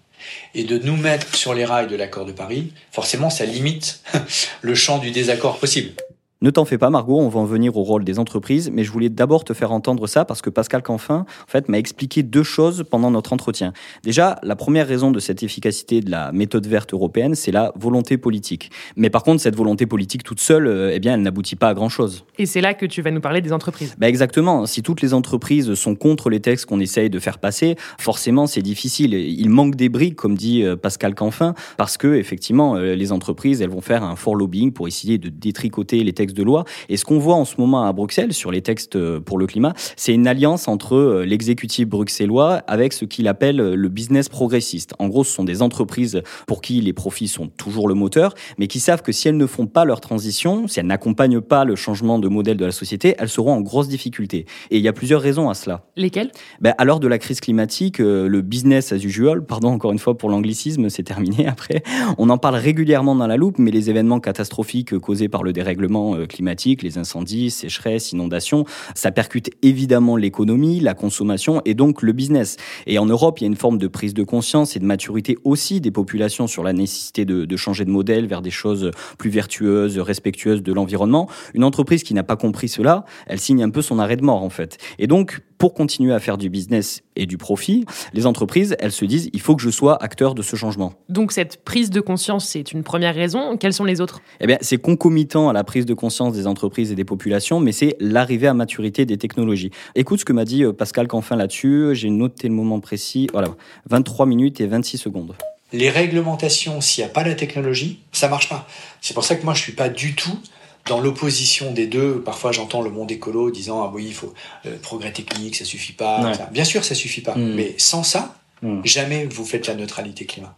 et 0.55 0.63
de 0.63 0.77
nous 0.77 0.97
mettre 0.97 1.35
sur 1.35 1.53
les 1.53 1.65
rails 1.65 1.87
de 1.87 1.95
l'accord 1.95 2.25
de 2.25 2.31
Paris, 2.31 2.71
forcément 2.91 3.29
ça 3.29 3.45
limite 3.45 4.01
le 4.61 4.75
champ 4.75 4.97
du 4.97 5.11
désaccord 5.11 5.59
possible. 5.59 5.93
Ne 6.41 6.51
t'en 6.51 6.63
fais 6.63 6.77
pas, 6.77 6.89
Margot, 6.89 7.19
on 7.19 7.27
va 7.27 7.41
en 7.41 7.43
venir 7.43 7.75
au 7.75 7.83
rôle 7.83 8.05
des 8.05 8.17
entreprises, 8.17 8.71
mais 8.73 8.85
je 8.85 8.93
voulais 8.93 9.09
d'abord 9.09 9.43
te 9.43 9.51
faire 9.51 9.73
entendre 9.73 10.07
ça 10.07 10.23
parce 10.23 10.41
que 10.41 10.49
Pascal 10.49 10.81
Canfin, 10.81 11.25
en 11.25 11.51
fait, 11.51 11.67
m'a 11.67 11.77
expliqué 11.77 12.23
deux 12.23 12.43
choses 12.43 12.85
pendant 12.89 13.11
notre 13.11 13.33
entretien. 13.33 13.73
Déjà, 14.03 14.39
la 14.41 14.55
première 14.55 14.87
raison 14.87 15.11
de 15.11 15.19
cette 15.19 15.43
efficacité 15.43 15.99
de 15.99 16.09
la 16.09 16.31
méthode 16.31 16.65
verte 16.65 16.93
européenne, 16.93 17.35
c'est 17.35 17.51
la 17.51 17.73
volonté 17.75 18.17
politique. 18.17 18.71
Mais 18.95 19.09
par 19.09 19.23
contre, 19.23 19.41
cette 19.41 19.57
volonté 19.57 19.85
politique 19.85 20.23
toute 20.23 20.39
seule, 20.39 20.67
euh, 20.67 20.93
eh 20.93 20.99
bien, 20.99 21.15
elle 21.15 21.23
n'aboutit 21.23 21.57
pas 21.57 21.67
à 21.67 21.73
grand 21.73 21.89
chose. 21.89 22.23
Et 22.37 22.45
c'est 22.45 22.61
là 22.61 22.73
que 22.73 22.85
tu 22.85 23.01
vas 23.01 23.11
nous 23.11 23.19
parler 23.19 23.41
des 23.41 23.51
entreprises. 23.51 23.93
Bah 23.97 24.07
exactement. 24.07 24.65
Si 24.65 24.81
toutes 24.81 25.01
les 25.01 25.13
entreprises 25.13 25.73
sont 25.73 25.95
contre 25.95 26.29
les 26.29 26.39
textes 26.39 26.67
qu'on 26.67 26.79
essaye 26.79 27.09
de 27.09 27.19
faire 27.19 27.39
passer, 27.39 27.75
forcément, 27.97 28.47
c'est 28.47 28.61
difficile. 28.61 29.13
Il 29.13 29.49
manque 29.49 29.75
des 29.75 29.89
briques, 29.89 30.15
comme 30.15 30.37
dit 30.37 30.63
euh, 30.63 30.77
Pascal 30.77 31.15
Canfin, 31.15 31.53
parce 31.75 31.97
que, 31.97 32.15
effectivement, 32.15 32.77
euh, 32.77 32.95
les 32.95 33.11
entreprises, 33.11 33.61
elles 33.61 33.71
vont 33.71 33.81
faire 33.81 34.05
un 34.05 34.15
fort 34.15 34.37
lobbying 34.37 34.71
pour 34.71 34.87
essayer 34.87 35.17
de 35.17 35.27
détricoter 35.27 36.01
les 36.01 36.13
textes 36.13 36.28
textes 36.29 36.37
de 36.37 36.43
loi. 36.43 36.65
Et 36.89 36.97
ce 36.97 37.05
qu'on 37.05 37.19
voit 37.19 37.35
en 37.35 37.45
ce 37.45 37.55
moment 37.57 37.85
à 37.85 37.93
Bruxelles 37.93 38.33
sur 38.33 38.51
les 38.51 38.61
textes 38.61 38.97
pour 39.19 39.37
le 39.37 39.47
climat, 39.47 39.73
c'est 39.95 40.13
une 40.13 40.27
alliance 40.27 40.67
entre 40.67 41.23
l'exécutif 41.25 41.87
bruxellois 41.87 42.61
avec 42.67 42.93
ce 42.93 43.05
qu'il 43.05 43.27
appelle 43.27 43.57
le 43.57 43.89
business 43.89 44.29
progressiste. 44.29 44.93
En 44.99 45.07
gros, 45.07 45.23
ce 45.23 45.33
sont 45.33 45.43
des 45.43 45.61
entreprises 45.61 46.21
pour 46.47 46.61
qui 46.61 46.81
les 46.81 46.93
profits 46.93 47.27
sont 47.27 47.47
toujours 47.47 47.87
le 47.87 47.93
moteur, 47.93 48.33
mais 48.57 48.67
qui 48.67 48.79
savent 48.79 49.01
que 49.01 49.11
si 49.11 49.27
elles 49.27 49.37
ne 49.37 49.45
font 49.45 49.67
pas 49.67 49.85
leur 49.85 50.01
transition, 50.01 50.67
si 50.67 50.79
elles 50.79 50.85
n'accompagnent 50.85 51.41
pas 51.41 51.65
le 51.65 51.75
changement 51.75 52.19
de 52.19 52.27
modèle 52.27 52.57
de 52.57 52.65
la 52.65 52.71
société, 52.71 53.15
elles 53.17 53.29
seront 53.29 53.53
en 53.53 53.61
grosse 53.61 53.87
difficulté. 53.87 54.45
Et 54.71 54.77
il 54.77 54.83
y 54.83 54.87
a 54.87 54.93
plusieurs 54.93 55.21
raisons 55.21 55.49
à 55.49 55.53
cela. 55.53 55.83
Lesquelles? 55.95 56.31
Ben, 56.61 56.73
À 56.77 56.85
l'heure 56.85 56.99
de 56.99 57.07
la 57.07 57.17
crise 57.17 57.39
climatique, 57.39 57.99
euh, 57.99 58.27
le 58.27 58.41
business 58.41 58.91
as 58.91 59.03
usual, 59.03 59.45
pardon 59.45 59.69
encore 59.69 59.91
une 59.91 59.99
fois 59.99 60.17
pour 60.17 60.29
l'anglicisme, 60.29 60.89
c'est 60.89 61.03
terminé 61.03 61.47
après, 61.47 61.83
on 62.17 62.29
en 62.29 62.37
parle 62.37 62.55
régulièrement 62.55 63.15
dans 63.15 63.27
la 63.27 63.37
loupe, 63.37 63.59
mais 63.59 63.71
les 63.71 63.89
événements 63.89 64.19
catastrophiques 64.19 64.97
causés 64.97 65.29
par 65.29 65.43
le 65.43 65.53
dérèglement 65.53 66.15
euh, 66.19 66.25
climatique, 66.25 66.83
les 66.83 66.97
incendies, 66.97 67.51
sécheresses, 67.51 68.11
inondations, 68.11 68.65
ça 68.95 69.11
percute 69.11 69.49
évidemment 69.61 70.15
l'économie, 70.17 70.79
la 70.79 70.93
consommation 70.93 71.61
et 71.65 71.73
donc 71.73 72.01
le 72.01 72.11
business. 72.11 72.57
Et 72.87 72.99
en 72.99 73.05
Europe, 73.05 73.39
il 73.39 73.43
y 73.43 73.45
a 73.45 73.47
une 73.47 73.55
forme 73.55 73.77
de 73.77 73.87
prise 73.87 74.13
de 74.13 74.23
conscience 74.23 74.75
et 74.75 74.79
de 74.79 74.85
maturité 74.85 75.37
aussi 75.43 75.81
des 75.81 75.91
populations 75.91 76.47
sur 76.47 76.63
la 76.63 76.73
nécessité 76.73 77.25
de, 77.25 77.45
de 77.45 77.57
changer 77.57 77.85
de 77.85 77.91
modèle 77.91 78.27
vers 78.27 78.41
des 78.41 78.51
choses 78.51 78.91
plus 79.17 79.29
vertueuses, 79.29 79.97
respectueuses 79.99 80.63
de 80.63 80.73
l'environnement. 80.73 81.29
Une 81.53 81.63
entreprise 81.63 82.03
qui 82.03 82.13
n'a 82.13 82.23
pas 82.23 82.35
compris 82.35 82.69
cela, 82.69 83.05
elle 83.27 83.39
signe 83.39 83.63
un 83.63 83.69
peu 83.69 83.81
son 83.81 83.99
arrêt 83.99 84.17
de 84.17 84.23
mort 84.23 84.43
en 84.43 84.49
fait. 84.49 84.77
Et 84.97 85.07
donc, 85.07 85.41
pour 85.59 85.73
continuer 85.73 86.13
à 86.13 86.19
faire 86.19 86.37
du 86.37 86.49
business 86.49 87.03
et 87.17 87.25
du 87.25 87.37
profit, 87.37 87.85
les 88.13 88.25
entreprises, 88.25 88.75
elles 88.79 88.93
se 88.93 89.03
disent, 89.03 89.29
il 89.33 89.41
faut 89.41 89.57
que 89.57 89.61
je 89.61 89.69
sois 89.69 90.01
acteur 90.01 90.33
de 90.33 90.41
ce 90.41 90.55
changement. 90.55 90.93
Donc 91.09 91.33
cette 91.33 91.63
prise 91.63 91.89
de 91.89 91.99
conscience, 91.99 92.47
c'est 92.47 92.71
une 92.71 92.81
première 92.81 93.13
raison. 93.13 93.57
Quelles 93.57 93.73
sont 93.73 93.83
les 93.83 93.99
autres? 93.99 94.21
Eh 94.39 94.47
bien, 94.47 94.57
c'est 94.61 94.77
concomitant 94.77 95.49
à 95.49 95.53
la 95.53 95.65
prise 95.65 95.85
de 95.85 95.93
conscience 95.93 96.33
des 96.33 96.47
entreprises 96.47 96.93
et 96.93 96.95
des 96.95 97.03
populations, 97.03 97.59
mais 97.59 97.73
c'est 97.73 97.97
l'arrivée 97.99 98.47
à 98.47 98.53
maturité 98.53 99.05
des 99.05 99.17
technologies. 99.17 99.69
Écoute 99.95 100.21
ce 100.21 100.25
que 100.25 100.33
m'a 100.33 100.45
dit 100.45 100.63
euh, 100.63 100.71
Pascal 100.71 101.07
Canfin 101.07 101.35
là-dessus. 101.35 101.89
J'ai 101.93 102.09
noté 102.09 102.47
le 102.47 102.53
moment 102.53 102.79
précis. 102.79 103.27
Voilà, 103.33 103.49
23 103.89 104.25
minutes 104.25 104.61
et 104.61 104.65
26 104.67 104.97
secondes 104.97 105.35
les 105.71 105.91
réglementations, 105.91 106.81
s'il 106.81 107.03
n'y 107.03 107.09
a 107.11 107.13
pas 107.13 107.23
la 107.23 107.35
technologie, 107.35 107.99
ça 108.11 108.27
marche 108.27 108.49
pas. 108.49 108.67
C'est 109.01 109.13
pour 109.13 109.23
ça 109.23 109.35
que 109.35 109.45
moi, 109.45 109.53
je 109.53 109.61
suis 109.61 109.73
pas 109.73 109.87
du 109.87 110.15
tout 110.15 110.39
dans 110.85 110.99
l'opposition 110.99 111.71
des 111.71 111.87
deux. 111.87 112.21
Parfois, 112.21 112.51
j'entends 112.51 112.81
le 112.81 112.89
monde 112.89 113.11
écolo 113.11 113.51
disant 113.51 113.83
ah 113.83 113.91
oui, 113.93 114.05
il 114.07 114.13
faut 114.13 114.33
euh, 114.65 114.77
progrès 114.81 115.11
technique, 115.11 115.55
ça 115.55 115.65
suffit 115.65 115.93
pas. 115.93 116.31
Bien 116.51 116.63
sûr, 116.63 116.83
ça 116.83 116.95
suffit 116.95 117.21
pas. 117.21 117.35
Hmm. 117.35 117.55
Mais 117.55 117.75
sans 117.77 118.03
ça, 118.03 118.35
hmm. 118.61 118.81
jamais 118.83 119.25
vous 119.25 119.45
faites 119.45 119.67
la 119.67 119.75
neutralité 119.75 120.25
climat. 120.25 120.55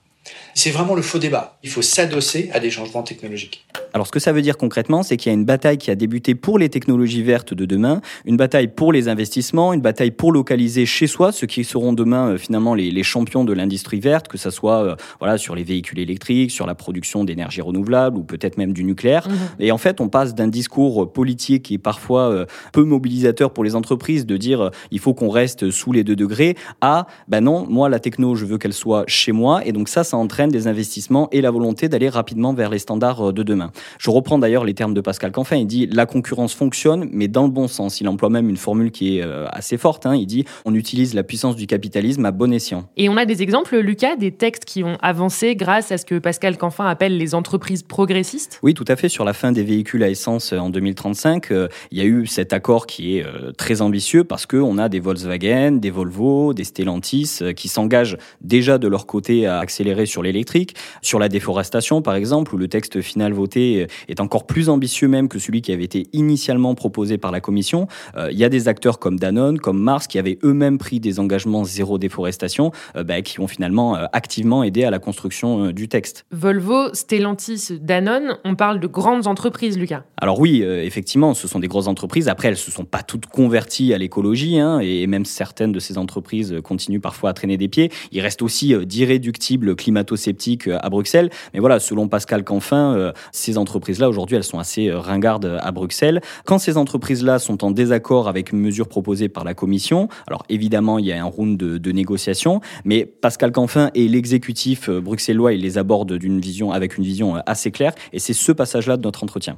C'est 0.54 0.72
vraiment 0.72 0.96
le 0.96 1.02
faux 1.02 1.20
débat. 1.20 1.58
Il 1.64 1.70
faut 1.70 1.82
s'adosser 1.82 2.50
à 2.54 2.60
des 2.60 2.70
changements 2.70 3.04
technologiques. 3.04 3.66
Alors 3.94 4.08
ce 4.08 4.12
que 4.12 4.20
ça 4.20 4.32
veut 4.32 4.42
dire 4.42 4.58
concrètement, 4.58 5.04
c'est 5.04 5.18
qu'il 5.18 5.32
y 5.32 5.36
a 5.36 5.38
une 5.38 5.46
bataille 5.46 5.78
qui 5.78 5.92
a 5.92 5.96
débuté 5.96 6.36
pour 6.36 6.58
les 6.58 6.70
technologies 6.70 7.24
vertes 7.24 7.54
de 7.54 7.66
demain, 7.66 8.02
une 8.26 8.38
bataille 8.38 8.70
pour 8.70 8.94
les 8.94 9.10
investissements, 9.10 9.74
une 9.74 9.82
bataille 9.82 10.12
pour 10.12 10.32
localiser 10.32 10.86
chez 10.86 11.08
soi 11.08 11.32
ceux 11.32 11.48
qui 11.48 11.64
seront 11.64 11.92
demain 11.94 12.30
euh, 12.30 12.38
finalement 12.38 12.74
les, 12.74 13.02
champions 13.04 13.44
de 13.44 13.52
l'industrie 13.52 14.00
verte, 14.00 14.28
que 14.28 14.38
ce 14.38 14.50
soit 14.50 14.84
euh, 14.84 14.96
voilà 15.20 15.38
sur 15.38 15.56
les 15.56 15.64
véhicules 15.64 16.00
électriques, 16.00 16.52
sur 16.52 16.68
la 16.68 16.76
production 16.76 17.24
d'énergie 17.24 17.62
renouvelable 17.62 18.18
ou 18.18 18.24
peut-être 18.24 18.58
même 18.58 18.74
du 18.74 18.84
nucléaire. 18.84 19.28
Mhm. 19.28 19.36
Et 19.60 19.72
en 19.72 19.78
fait, 19.78 20.00
on 20.00 20.08
passe 20.08 20.36
d'un 20.36 20.48
discours 20.48 21.12
politique 21.12 21.64
qui 21.64 21.74
est 21.74 21.80
parfois 21.80 22.32
euh, 22.32 22.46
peu 22.72 22.84
mobilisateur 22.84 23.52
pour 23.52 23.64
les 23.64 23.76
entreprises 23.76 24.26
de 24.26 24.38
dire 24.38 24.72
il 24.92 25.00
faut 25.00 25.14
qu'on 25.14 25.30
reste 25.30 25.72
sous 25.72 25.92
les 25.92 26.04
2 26.04 26.16
degrés 26.16 26.56
à 26.80 27.08
ben 27.28 27.42
non, 27.42 27.66
moi 27.68 27.90
la 27.90 28.00
techno, 28.00 28.36
je 28.36 28.46
veux 28.46 28.58
qu'elle 28.58 28.74
soit 28.74 29.04
chez 29.08 29.32
moi 29.32 29.66
et 29.66 29.72
donc 29.72 29.90
ça 29.90 30.04
ça 30.04 30.16
entraîne 30.18 30.41
des 30.48 30.68
investissements 30.68 31.30
et 31.32 31.42
la 31.42 31.52
volonté 31.52 31.90
d'aller 31.90 32.10
rapidement 32.10 32.54
vers 32.54 32.70
les 32.70 32.80
standards 32.80 33.34
de 33.34 33.44
demain. 33.44 33.72
Je 34.00 34.10
reprends 34.10 34.40
d'ailleurs 34.40 34.66
les 34.66 34.74
termes 34.74 34.94
de 34.94 35.02
Pascal 35.02 35.32
Canfin. 35.32 35.58
Il 35.58 35.68
dit 35.68 35.88
la 35.88 36.06
concurrence 36.06 36.54
fonctionne, 36.54 37.10
mais 37.12 37.28
dans 37.28 37.44
le 37.44 37.50
bon 37.50 37.68
sens. 37.68 38.02
Il 38.02 38.08
emploie 38.08 38.30
même 38.30 38.50
une 38.50 38.58
formule 38.58 38.92
qui 38.92 39.18
est 39.18 39.24
euh, 39.24 39.48
assez 39.52 39.78
forte. 39.78 40.06
Hein. 40.06 40.16
Il 40.16 40.26
dit 40.26 40.46
on 40.66 40.76
utilise 40.76 41.14
la 41.14 41.24
puissance 41.24 41.56
du 41.56 41.68
capitalisme 41.68 42.26
à 42.26 42.32
bon 42.32 42.54
escient. 42.54 42.86
Et 42.98 43.10
on 43.10 43.18
a 43.18 43.26
des 43.26 43.42
exemples, 43.42 43.78
Lucas, 43.78 44.16
des 44.16 44.32
textes 44.32 44.66
qui 44.66 44.84
ont 44.84 44.98
avancé 45.02 45.56
grâce 45.56 45.92
à 45.92 45.98
ce 45.98 46.06
que 46.06 46.20
Pascal 46.20 46.58
Canfin 46.58 46.86
appelle 46.86 47.18
les 47.18 47.36
entreprises 47.36 47.84
progressistes? 47.84 48.60
Oui, 48.64 48.74
tout 48.74 48.86
à 48.88 48.96
fait. 48.96 49.10
Sur 49.10 49.26
la 49.26 49.34
fin 49.34 49.52
des 49.52 49.64
véhicules 49.64 50.04
à 50.04 50.10
essence 50.10 50.54
euh, 50.54 50.58
en 50.58 50.70
2035, 50.70 51.52
euh, 51.52 51.68
il 51.92 51.98
y 51.98 52.02
a 52.02 52.06
eu 52.06 52.26
cet 52.26 52.54
accord 52.54 52.88
qui 52.88 53.18
est 53.18 53.26
très 53.58 53.82
ambitieux 53.82 54.24
parce 54.24 54.46
qu'on 54.46 54.78
a 54.78 54.90
des 54.90 55.00
Volkswagen, 55.00 55.74
des 55.74 55.90
Volvo, 55.90 56.54
des 56.54 56.64
Stellantis 56.64 57.40
qui 57.56 57.68
s'engagent 57.68 58.18
déjà 58.42 58.78
de 58.78 58.88
leur 58.88 59.06
côté 59.06 59.46
à 59.46 59.60
accélérer 59.60 60.06
sur 60.06 60.24
l'électrique, 60.32 60.76
sur 61.02 61.20
la 61.20 61.30
déforestation 61.30 62.02
par 62.02 62.16
exemple, 62.16 62.56
où 62.56 62.58
le 62.58 62.68
texte 62.68 63.02
final 63.02 63.34
voté 63.34 63.88
est 64.08 64.20
encore 64.20 64.46
plus 64.46 64.70
ambitieux 64.70 65.08
même 65.08 65.28
que 65.28 65.40
celui 65.40 65.62
qui 65.62 65.72
avait 65.72 65.84
été 65.84 66.08
initialement 66.14 66.76
proposé 66.76 67.18
par 67.18 67.32
la 67.32 67.42
Commission. 67.42 67.88
Euh, 68.16 68.30
il 68.32 68.38
y 68.38 68.44
a 68.44 68.50
des 68.50 68.68
acteurs 68.68 69.00
comme 69.00 69.20
Danone, 69.20 69.60
comme 69.60 69.80
Mars, 69.80 70.08
qui 70.08 70.20
avaient 70.20 70.40
eux-mêmes 70.44 70.78
pris 70.78 71.00
des 71.00 71.20
engagements 71.20 71.64
zéro 71.64 71.98
déforestation, 71.98 72.72
euh, 72.96 73.04
bah, 73.04 73.22
qui 73.22 73.40
ont 73.40 73.48
finalement 73.48 73.96
euh, 73.96 74.06
activement 74.14 74.64
aidé 74.64 74.84
à 74.84 74.92
la 74.92 75.00
construction 75.00 75.72
du 75.72 75.88
texte. 75.88 76.26
Volvo, 76.32 76.94
Stellantis, 76.94 77.80
Danone, 77.82 78.38
on 78.46 78.56
parle 78.56 78.80
de 78.80 78.88
grandes 78.88 79.28
entreprises, 79.28 79.78
Lucas. 79.78 80.04
Alors 80.18 80.40
oui, 80.40 80.62
effectivement, 80.62 81.34
ce 81.34 81.48
sont 81.48 81.60
des 81.60 81.68
grosses 81.68 81.88
entreprises. 81.88 82.28
Après, 82.28 82.48
elles 82.48 82.54
ne 82.54 82.60
se 82.60 82.72
sont 82.72 82.86
pas 82.86 83.04
toutes 83.04 83.26
converties 83.26 83.94
à 83.94 83.98
l'écologie, 83.98 84.60
hein, 84.60 84.80
et 84.80 85.08
même 85.08 85.26
certaines 85.26 85.72
de 85.72 85.80
ces 85.80 85.98
entreprises 85.98 86.56
continuent 86.64 87.00
parfois 87.00 87.32
à 87.32 87.34
traîner 87.34 87.58
des 87.58 87.68
pieds. 87.68 87.92
Il 88.12 88.22
reste 88.22 88.42
aussi 88.42 88.76
d'irréductibles 88.86 89.76
climato-sceptiques 90.22 90.68
à 90.68 90.90
Bruxelles. 90.90 91.30
Mais 91.54 91.60
voilà, 91.60 91.80
selon 91.80 92.08
Pascal 92.08 92.44
Canfin, 92.44 93.12
ces 93.32 93.58
entreprises 93.58 93.72
entreprises-là, 93.72 94.10
aujourd'hui, 94.10 94.36
elles 94.36 94.44
sont 94.44 94.60
assez 94.60 94.90
euh, 94.90 95.00
ringardes 95.00 95.46
euh, 95.46 95.58
à 95.62 95.72
Bruxelles. 95.72 96.22
Quand 96.46 96.60
ces 96.60 96.78
entreprises-là 96.78 97.40
sont 97.40 97.64
en 97.64 97.72
désaccord 97.72 98.28
avec 98.28 98.52
une 98.52 98.60
mesure 98.60 98.88
proposée 98.88 99.30
par 99.30 99.44
la 99.44 99.54
Commission, 99.54 100.10
alors 100.28 100.44
évidemment, 100.50 101.00
il 101.00 101.06
y 101.06 101.12
a 101.12 101.22
un 101.22 101.26
round 101.26 101.58
de, 101.58 101.78
de 101.78 101.92
négociation, 101.92 102.62
mais 102.84 103.06
Pascal 103.06 103.52
Canfin 103.52 103.90
et 103.96 104.08
l'exécutif 104.08 104.90
euh, 104.90 105.00
bruxellois, 105.00 105.54
ils 105.54 105.62
les 105.62 105.78
abordent 105.78 106.14
d'une 106.14 106.40
vision, 106.40 106.72
avec 106.72 106.98
une 106.98 107.04
vision 107.04 107.36
assez 107.46 107.72
claire, 107.72 107.94
et 108.14 108.20
c'est 108.20 108.34
ce 108.34 108.52
passage-là 108.52 108.98
de 108.98 109.04
notre 109.04 109.24
entretien. 109.24 109.58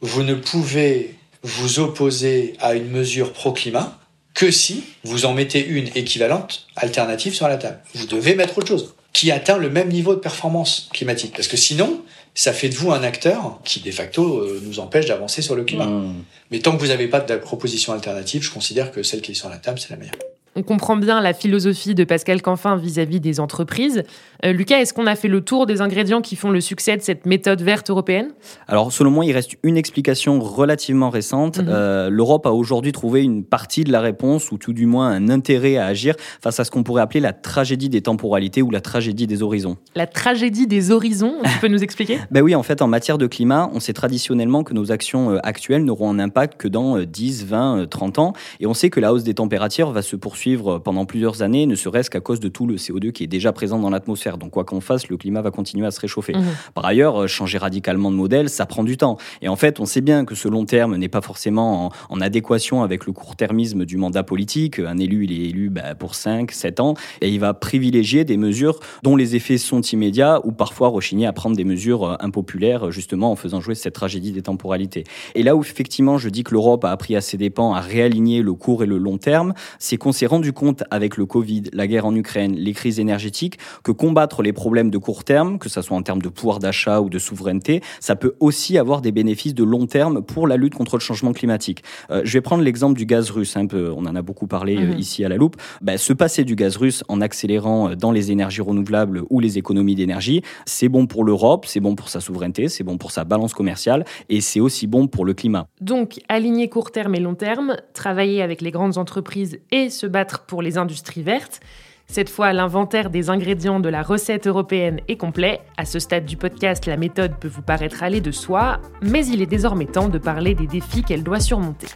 Vous 0.00 0.22
ne 0.22 0.34
pouvez 0.34 1.16
vous 1.42 1.80
opposer 1.80 2.54
à 2.60 2.74
une 2.74 2.90
mesure 2.90 3.32
pro-climat 3.32 3.98
que 4.34 4.50
si 4.50 4.84
vous 5.04 5.26
en 5.26 5.34
mettez 5.34 5.66
une 5.66 5.88
équivalente, 5.96 6.66
alternative 6.76 7.34
sur 7.34 7.48
la 7.48 7.56
table. 7.56 7.80
Vous 7.94 8.06
devez 8.06 8.34
mettre 8.36 8.58
autre 8.58 8.68
chose 8.68 8.94
qui 9.12 9.30
atteint 9.30 9.58
le 9.58 9.70
même 9.70 9.88
niveau 9.88 10.14
de 10.14 10.20
performance 10.20 10.88
climatique. 10.92 11.32
Parce 11.34 11.48
que 11.48 11.56
sinon, 11.56 12.02
ça 12.34 12.52
fait 12.52 12.68
de 12.68 12.74
vous 12.74 12.92
un 12.92 13.02
acteur 13.02 13.58
qui, 13.64 13.80
de 13.80 13.90
facto, 13.90 14.38
euh, 14.38 14.60
nous 14.64 14.78
empêche 14.78 15.06
d'avancer 15.06 15.42
sur 15.42 15.56
le 15.56 15.64
climat. 15.64 15.86
Mmh. 15.86 16.24
Mais 16.50 16.60
tant 16.60 16.72
que 16.72 16.80
vous 16.80 16.88
n'avez 16.88 17.08
pas 17.08 17.20
de 17.20 17.36
proposition 17.36 17.92
alternative, 17.92 18.42
je 18.42 18.50
considère 18.50 18.92
que 18.92 19.02
celle 19.02 19.20
qui 19.20 19.32
est 19.32 19.34
sur 19.34 19.48
la 19.48 19.58
table, 19.58 19.78
c'est 19.78 19.90
la 19.90 19.96
meilleure. 19.96 20.14
On 20.56 20.64
comprend 20.64 20.96
bien 20.96 21.20
la 21.20 21.32
philosophie 21.32 21.94
de 21.94 22.02
Pascal 22.02 22.42
Canfin 22.42 22.74
vis-à-vis 22.74 23.20
des 23.20 23.38
entreprises. 23.38 24.02
Euh, 24.44 24.52
Lucas, 24.52 24.80
est-ce 24.80 24.92
qu'on 24.92 25.06
a 25.06 25.14
fait 25.14 25.28
le 25.28 25.42
tour 25.42 25.64
des 25.64 25.80
ingrédients 25.80 26.20
qui 26.20 26.34
font 26.34 26.50
le 26.50 26.60
succès 26.60 26.96
de 26.96 27.02
cette 27.02 27.24
méthode 27.24 27.62
verte 27.62 27.88
européenne? 27.88 28.32
Alors, 28.66 28.90
selon 28.90 29.12
moi, 29.12 29.24
il 29.24 29.30
reste 29.30 29.52
une 29.62 29.76
explication 29.76 30.40
relativement 30.40 31.08
récente. 31.08 31.58
Mhm. 31.58 31.66
Euh, 31.68 32.10
L'Europe 32.10 32.46
a 32.46 32.50
aujourd'hui 32.50 32.90
trouvé 32.90 33.22
une 33.22 33.44
partie 33.44 33.84
de 33.84 33.92
la 33.92 34.00
réponse, 34.00 34.50
ou 34.50 34.58
tout 34.58 34.72
du 34.72 34.86
moins 34.86 35.10
un 35.10 35.28
intérêt 35.28 35.76
à 35.76 35.86
agir 35.86 36.16
face 36.42 36.58
à 36.58 36.64
ce 36.64 36.72
qu'on 36.72 36.82
pourrait 36.82 37.02
appeler 37.02 37.20
la 37.20 37.32
tragédie 37.32 37.88
des 37.88 38.02
temporalités 38.02 38.60
ou 38.60 38.72
la 38.72 38.80
tragédie 38.80 39.28
des 39.28 39.44
horizons. 39.44 39.76
La 39.94 40.08
tragédie 40.08 40.66
des 40.66 40.90
horizons, 40.90 41.36
tu 41.44 41.58
peux 41.60 41.68
nous 41.68 41.84
expliquer? 41.84 42.18
Ben 42.30 42.42
oui, 42.42 42.54
en 42.54 42.62
fait, 42.62 42.80
en 42.80 42.86
matière 42.86 43.18
de 43.18 43.26
climat, 43.26 43.70
on 43.72 43.80
sait 43.80 43.92
traditionnellement 43.92 44.62
que 44.62 44.72
nos 44.72 44.92
actions 44.92 45.32
euh, 45.32 45.38
actuelles 45.42 45.84
n'auront 45.84 46.10
un 46.10 46.18
impact 46.18 46.60
que 46.60 46.68
dans 46.68 46.98
10, 46.98 47.46
20, 47.46 47.88
30 47.88 48.18
ans. 48.18 48.32
Et 48.60 48.66
on 48.66 48.74
sait 48.74 48.88
que 48.90 49.00
la 49.00 49.12
hausse 49.12 49.24
des 49.24 49.34
températures 49.34 49.90
va 49.90 50.02
se 50.02 50.16
poursuivre 50.16 50.39
suivre 50.40 50.78
pendant 50.78 51.04
plusieurs 51.04 51.42
années, 51.42 51.66
ne 51.66 51.74
serait-ce 51.74 52.08
qu'à 52.08 52.20
cause 52.20 52.40
de 52.40 52.48
tout 52.48 52.66
le 52.66 52.76
CO2 52.76 53.12
qui 53.12 53.24
est 53.24 53.26
déjà 53.26 53.52
présent 53.52 53.78
dans 53.78 53.90
l'atmosphère. 53.90 54.38
Donc 54.38 54.52
quoi 54.52 54.64
qu'on 54.64 54.80
fasse, 54.80 55.08
le 55.08 55.16
climat 55.16 55.42
va 55.42 55.50
continuer 55.50 55.86
à 55.86 55.90
se 55.90 56.00
réchauffer. 56.00 56.32
Mhm. 56.32 56.44
Par 56.74 56.86
ailleurs, 56.86 57.22
euh, 57.22 57.26
changer 57.26 57.58
radicalement 57.58 58.10
de 58.10 58.16
modèle, 58.16 58.48
ça 58.48 58.64
prend 58.64 58.82
du 58.82 58.96
temps. 58.96 59.18
Et 59.42 59.48
en 59.48 59.56
fait, 59.56 59.80
on 59.80 59.84
sait 59.84 60.00
bien 60.00 60.24
que 60.24 60.34
ce 60.34 60.48
long 60.48 60.64
terme 60.64 60.96
n'est 60.96 61.08
pas 61.08 61.20
forcément 61.20 61.92
en, 62.08 62.20
adéquation 62.20 62.82
avec 62.82 63.06
le 63.06 63.12
court-termisme 63.12 63.86
du 63.86 63.96
mandat 63.96 64.22
politique. 64.22 64.78
Un 64.78 64.98
élu, 64.98 65.24
il 65.24 65.32
est 65.32 65.48
élu 65.48 65.70
bah, 65.70 65.94
pour 65.94 66.14
5, 66.14 66.52
7 66.52 66.80
ans, 66.80 66.94
et 67.22 67.30
il 67.30 67.40
va 67.40 67.54
privilégier 67.54 68.24
des 68.24 68.36
mesures 68.36 68.78
dont 69.02 69.16
les 69.16 69.36
effets 69.36 69.58
sont 69.58 69.80
immédiats 69.80 70.40
ou 70.44 70.52
parfois 70.52 70.88
rechigner 70.88 71.26
à 71.26 71.32
prendre 71.32 71.56
des 71.56 71.64
mesures 71.64 72.04
euh, 72.04 72.16
impopulaires, 72.20 72.90
justement 72.90 73.32
en 73.32 73.36
faisant 73.36 73.60
jouer 73.60 73.74
cette 73.74 73.94
tragédie 73.94 74.32
des 74.32 74.42
temporalités. 74.42 75.04
Et 75.34 75.42
là 75.42 75.56
où 75.56 75.62
effectivement 75.62 76.18
je 76.18 76.28
dis 76.28 76.44
que 76.44 76.52
l'Europe 76.52 76.84
a 76.84 76.90
appris 76.90 77.16
à 77.16 77.20
ses 77.20 77.36
dépens 77.36 77.72
à 77.74 77.80
réaligner 77.80 78.42
le 78.42 78.54
court 78.54 78.82
et 78.82 78.86
le 78.86 78.98
long 78.98 79.18
terme, 79.18 79.54
c'est 79.78 79.96
concernant 79.96 80.29
rendu 80.30 80.52
compte 80.52 80.84
avec 80.90 81.16
le 81.16 81.26
Covid, 81.26 81.64
la 81.72 81.86
guerre 81.86 82.06
en 82.06 82.14
Ukraine, 82.14 82.54
les 82.54 82.72
crises 82.72 83.00
énergétiques, 83.00 83.58
que 83.82 83.90
combattre 83.90 84.42
les 84.42 84.52
problèmes 84.52 84.90
de 84.90 84.98
court 84.98 85.24
terme, 85.24 85.58
que 85.58 85.68
ce 85.68 85.82
soit 85.82 85.96
en 85.96 86.02
termes 86.02 86.22
de 86.22 86.28
pouvoir 86.28 86.60
d'achat 86.60 87.00
ou 87.00 87.10
de 87.10 87.18
souveraineté, 87.18 87.82
ça 87.98 88.14
peut 88.14 88.34
aussi 88.38 88.78
avoir 88.78 89.02
des 89.02 89.10
bénéfices 89.10 89.54
de 89.54 89.64
long 89.64 89.86
terme 89.86 90.22
pour 90.22 90.46
la 90.46 90.56
lutte 90.56 90.74
contre 90.74 90.96
le 90.96 91.00
changement 91.00 91.32
climatique. 91.32 91.82
Euh, 92.10 92.22
je 92.24 92.32
vais 92.32 92.40
prendre 92.40 92.62
l'exemple 92.62 92.96
du 92.96 93.06
gaz 93.06 93.30
russe, 93.30 93.56
un 93.56 93.66
peu, 93.66 93.90
on 93.90 94.06
en 94.06 94.14
a 94.14 94.22
beaucoup 94.22 94.46
parlé 94.46 94.76
euh, 94.76 94.92
mhm. 94.92 94.98
ici 94.98 95.24
à 95.24 95.28
la 95.28 95.36
loupe. 95.36 95.56
Se 95.96 96.12
passer 96.12 96.44
du 96.44 96.54
gaz 96.54 96.76
russe 96.76 97.02
en 97.08 97.20
accélérant 97.20 97.96
dans 97.96 98.12
les 98.12 98.30
énergies 98.30 98.62
renouvelables 98.62 99.22
ou 99.30 99.40
les 99.40 99.58
économies 99.58 99.96
d'énergie, 99.96 100.42
c'est 100.64 100.88
bon 100.88 101.06
pour 101.06 101.24
l'Europe, 101.24 101.66
c'est 101.66 101.80
bon 101.80 101.96
pour 101.96 102.08
sa 102.08 102.20
souveraineté, 102.20 102.68
c'est 102.68 102.84
bon 102.84 102.98
pour 102.98 103.10
sa 103.10 103.24
balance 103.24 103.52
commerciale 103.52 104.04
et 104.28 104.40
c'est 104.40 104.60
aussi 104.60 104.86
bon 104.86 105.08
pour 105.08 105.24
le 105.24 105.34
climat. 105.34 105.66
Donc, 105.80 106.20
aligner 106.28 106.68
court 106.68 106.92
terme 106.92 107.16
et 107.16 107.20
long 107.20 107.34
terme, 107.34 107.76
travailler 107.94 108.42
avec 108.42 108.60
les 108.60 108.70
grandes 108.70 108.96
entreprises 108.96 109.58
et 109.72 109.90
se 109.90 110.06
battre 110.06 110.19
pour 110.46 110.62
les 110.62 110.78
industries 110.78 111.22
vertes. 111.22 111.60
Cette 112.06 112.28
fois, 112.28 112.52
l'inventaire 112.52 113.08
des 113.08 113.30
ingrédients 113.30 113.78
de 113.78 113.88
la 113.88 114.02
recette 114.02 114.48
européenne 114.48 115.00
est 115.06 115.16
complet. 115.16 115.60
À 115.76 115.84
ce 115.84 116.00
stade 116.00 116.26
du 116.26 116.36
podcast, 116.36 116.86
la 116.86 116.96
méthode 116.96 117.38
peut 117.38 117.48
vous 117.48 117.62
paraître 117.62 118.02
aller 118.02 118.20
de 118.20 118.32
soi, 118.32 118.80
mais 119.00 119.24
il 119.26 119.40
est 119.40 119.46
désormais 119.46 119.86
temps 119.86 120.08
de 120.08 120.18
parler 120.18 120.54
des 120.54 120.66
défis 120.66 121.04
qu'elle 121.04 121.22
doit 121.22 121.38
surmonter. 121.38 121.86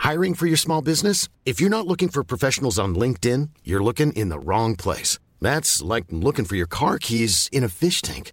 Hiring 0.00 0.34
for 0.34 0.46
your 0.46 0.58
small 0.58 0.82
business? 0.82 1.28
If 1.44 1.60
you're 1.60 1.70
not 1.70 1.86
looking 1.86 2.08
for 2.08 2.24
professionals 2.24 2.78
on 2.78 2.94
LinkedIn, 2.94 3.50
you're 3.64 3.82
looking 3.82 4.12
in 4.12 4.28
the 4.28 4.38
wrong 4.38 4.76
place. 4.76 5.18
That's 5.40 5.82
like 5.82 6.06
looking 6.10 6.44
for 6.44 6.56
your 6.56 6.68
car 6.68 6.98
keys 6.98 7.48
in 7.52 7.62
a 7.62 7.68
fish 7.68 8.02
tank. 8.02 8.32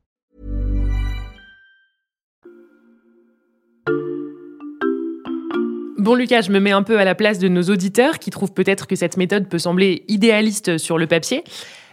Bon 6.01 6.15
Lucas, 6.15 6.41
je 6.41 6.51
me 6.51 6.59
mets 6.59 6.71
un 6.71 6.81
peu 6.81 6.97
à 6.97 7.05
la 7.05 7.13
place 7.13 7.37
de 7.37 7.47
nos 7.47 7.61
auditeurs 7.61 8.17
qui 8.17 8.31
trouvent 8.31 8.53
peut-être 8.53 8.87
que 8.87 8.95
cette 8.95 9.17
méthode 9.17 9.47
peut 9.47 9.59
sembler 9.59 10.03
idéaliste 10.07 10.79
sur 10.79 10.97
le 10.97 11.05
papier. 11.05 11.43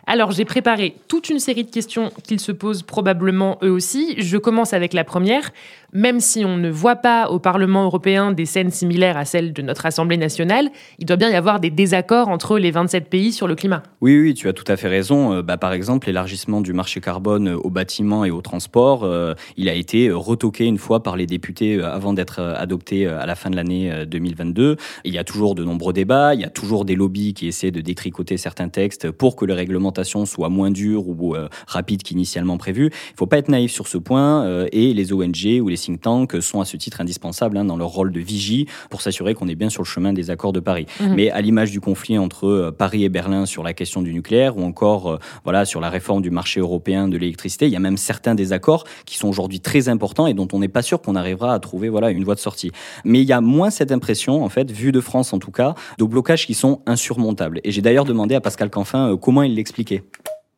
Alors 0.07 0.31
j'ai 0.31 0.47
préparé 0.47 0.95
toute 1.09 1.29
une 1.29 1.39
série 1.39 1.65
de 1.65 1.71
questions 1.71 2.11
qu'ils 2.25 2.41
se 2.41 2.51
posent 2.51 2.83
probablement 2.83 3.59
eux 3.63 3.71
aussi. 3.71 4.15
Je 4.17 4.39
commence 4.39 4.73
avec 4.73 4.95
la 4.95 5.05
première. 5.05 5.51
Même 5.95 6.21
si 6.21 6.45
on 6.45 6.59
ne 6.59 6.69
voit 6.69 6.97
pas 6.97 7.31
au 7.31 7.39
Parlement 7.39 7.85
européen 7.85 8.33
des 8.33 8.45
scènes 8.45 8.71
similaires 8.71 9.17
à 9.17 9.25
celles 9.25 9.55
de 9.55 9.63
notre 9.63 9.87
Assemblée 9.87 10.19
nationale, 10.19 10.69
il 10.99 11.07
doit 11.07 11.17
bien 11.17 11.31
y 11.31 11.35
avoir 11.35 11.61
des 11.61 11.71
désaccords 11.71 12.29
entre 12.29 12.59
les 12.59 12.71
27 12.71 13.09
pays 13.09 13.33
sur 13.33 13.49
le 13.49 13.55
climat. 13.55 13.83
Oui, 14.03 14.21
oui, 14.21 14.35
tu 14.35 14.49
as 14.49 14.53
tout 14.53 14.67
à 14.69 14.77
fait 14.77 14.89
raison. 14.89 15.33
Euh, 15.33 15.43
bah, 15.43 15.57
par 15.57 15.73
exemple, 15.73 16.07
l'élargissement 16.07 16.61
du 16.61 16.75
marché 16.75 17.01
carbone 17.01 17.49
aux 17.49 17.71
bâtiments 17.71 18.27
et 18.27 18.31
aux 18.31 18.43
transports, 18.43 19.05
euh, 19.05 19.33
il 19.57 19.71
a 19.71 19.73
été 19.73 20.11
retoqué 20.11 20.67
une 20.67 20.77
fois 20.77 21.03
par 21.03 21.17
les 21.17 21.25
députés 21.25 21.77
euh, 21.77 21.91
avant 21.91 22.13
d'être 22.13 22.39
adopté 22.39 23.07
à 23.07 23.25
la 23.25 23.35
fin 23.35 23.49
de 23.49 23.57
l'année 23.57 23.91
2022. 24.07 24.77
Il 25.05 25.15
y 25.15 25.19
a 25.19 25.25
toujours 25.25 25.55
de 25.55 25.65
nombreux 25.65 25.95
débats, 25.95 26.35
il 26.35 26.41
y 26.43 26.45
a 26.45 26.51
toujours 26.51 26.85
des 26.85 26.97
lobbies 26.97 27.33
qui 27.33 27.49
essaient 27.49 27.71
de 27.71 27.81
détricoter 27.81 28.37
certains 28.37 28.69
textes 28.69 29.11
pour 29.11 29.37
que 29.37 29.47
les 29.47 29.55
réglementations 29.55 30.27
soient 30.27 30.51
moins 30.51 30.71
dures 30.71 31.09
ou 31.09 31.35
rapides 31.67 32.03
qu'initialement 32.03 32.59
prévues. 32.59 32.91
Il 32.91 33.13
ne 33.13 33.17
faut 33.17 33.27
pas 33.27 33.39
être 33.39 33.49
naïf 33.49 33.73
sur 33.73 33.89
ce 33.89 33.97
point 33.97 34.67
et 34.71 34.93
les 34.93 35.13
ONG 35.13 35.61
ou 35.63 35.69
les 35.69 35.78
think 35.79 36.01
tanks 36.01 36.41
sont 36.43 36.61
à 36.61 36.65
ce 36.65 36.77
titre 36.77 37.01
indispensables 37.01 37.57
hein, 37.57 37.65
dans 37.65 37.77
leur 37.77 37.89
rôle 37.89 38.13
de 38.13 38.21
vigie 38.21 38.67
pour 38.91 39.01
s'assurer 39.01 39.35
qu'on 39.35 39.49
est 39.49 39.55
bien 39.55 39.71
sur 39.71 39.83
le 39.83 39.87
chemin 39.87 40.13
des 40.13 40.31
accords 40.31 40.53
de 40.53 40.61
Paris. 40.61 40.87
Mhm. 41.01 41.15
Mais 41.15 41.31
à 41.31 41.41
l'image 41.41 41.71
du 41.71 41.81
conflit 41.81 42.19
entre 42.19 42.47
euh, 42.47 42.71
Paris 42.71 43.05
et 43.05 43.09
Berlin 43.09 43.47
sur 43.47 43.63
la 43.63 43.73
question 43.73 44.03
du 44.03 44.13
nucléaire 44.13 44.57
ou 44.57 44.63
encore 44.63 45.13
euh, 45.13 45.19
voilà 45.45 45.65
sur 45.65 45.81
la 45.81 45.91
réforme 45.91 46.23
du 46.23 46.31
marché 46.31 46.61
européen 46.61 47.09
de 47.09 47.17
l'électricité, 47.17 47.67
il 47.67 47.73
y 47.73 47.77
a 47.77 47.81
même 47.81 47.97
certains 47.97 48.35
désaccords 48.35 48.85
qui 49.07 49.17
sont 49.17 49.29
aujourd'hui 49.29 49.61
très 49.61 49.89
importants 49.89 50.27
et 50.27 50.35
dont 50.35 50.49
on 50.53 50.59
n'est 50.59 50.69
pas 50.69 50.83
sûr 50.83 51.01
qu'on 51.01 51.17
arrivera 51.17 51.55
à 51.55 51.59
trouver 51.59 51.89
voilà 51.89 52.11
une 52.11 52.25
voie 52.25 52.35
de 52.35 52.41
sortie. 52.41 52.73
Mais 53.05 53.21
il 53.21 53.29
y 53.29 53.33
a 53.33 53.41
moins 53.41 53.71
cette 53.71 53.93
impression 53.93 54.45
en 54.45 54.49
fait, 54.49 54.71
vue 54.71 54.93
de 54.93 55.01
France 55.01 55.33
en 55.33 55.39
tout 55.39 55.53
cas, 55.53 55.75
de 55.99 56.05
blocages 56.05 56.47
qui 56.47 56.55
sont 56.55 56.81
insurmontables. 56.87 57.61
Et 57.65 57.71
j'ai 57.71 57.83
d'ailleurs 57.83 58.05
demandé 58.05 58.35
à 58.35 58.41
Pascal 58.41 58.71
Canfin 58.71 59.13
euh, 59.13 59.17
comment 59.17 59.43
il 59.43 59.55
l'expliquait. 59.55 60.03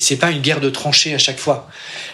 C'est 0.00 0.16
pas 0.16 0.32
une 0.32 0.40
guerre 0.40 0.60
de 0.60 0.70
tranchées 0.70 1.14
à 1.14 1.18
chaque 1.18 1.38
fois. 1.38 1.68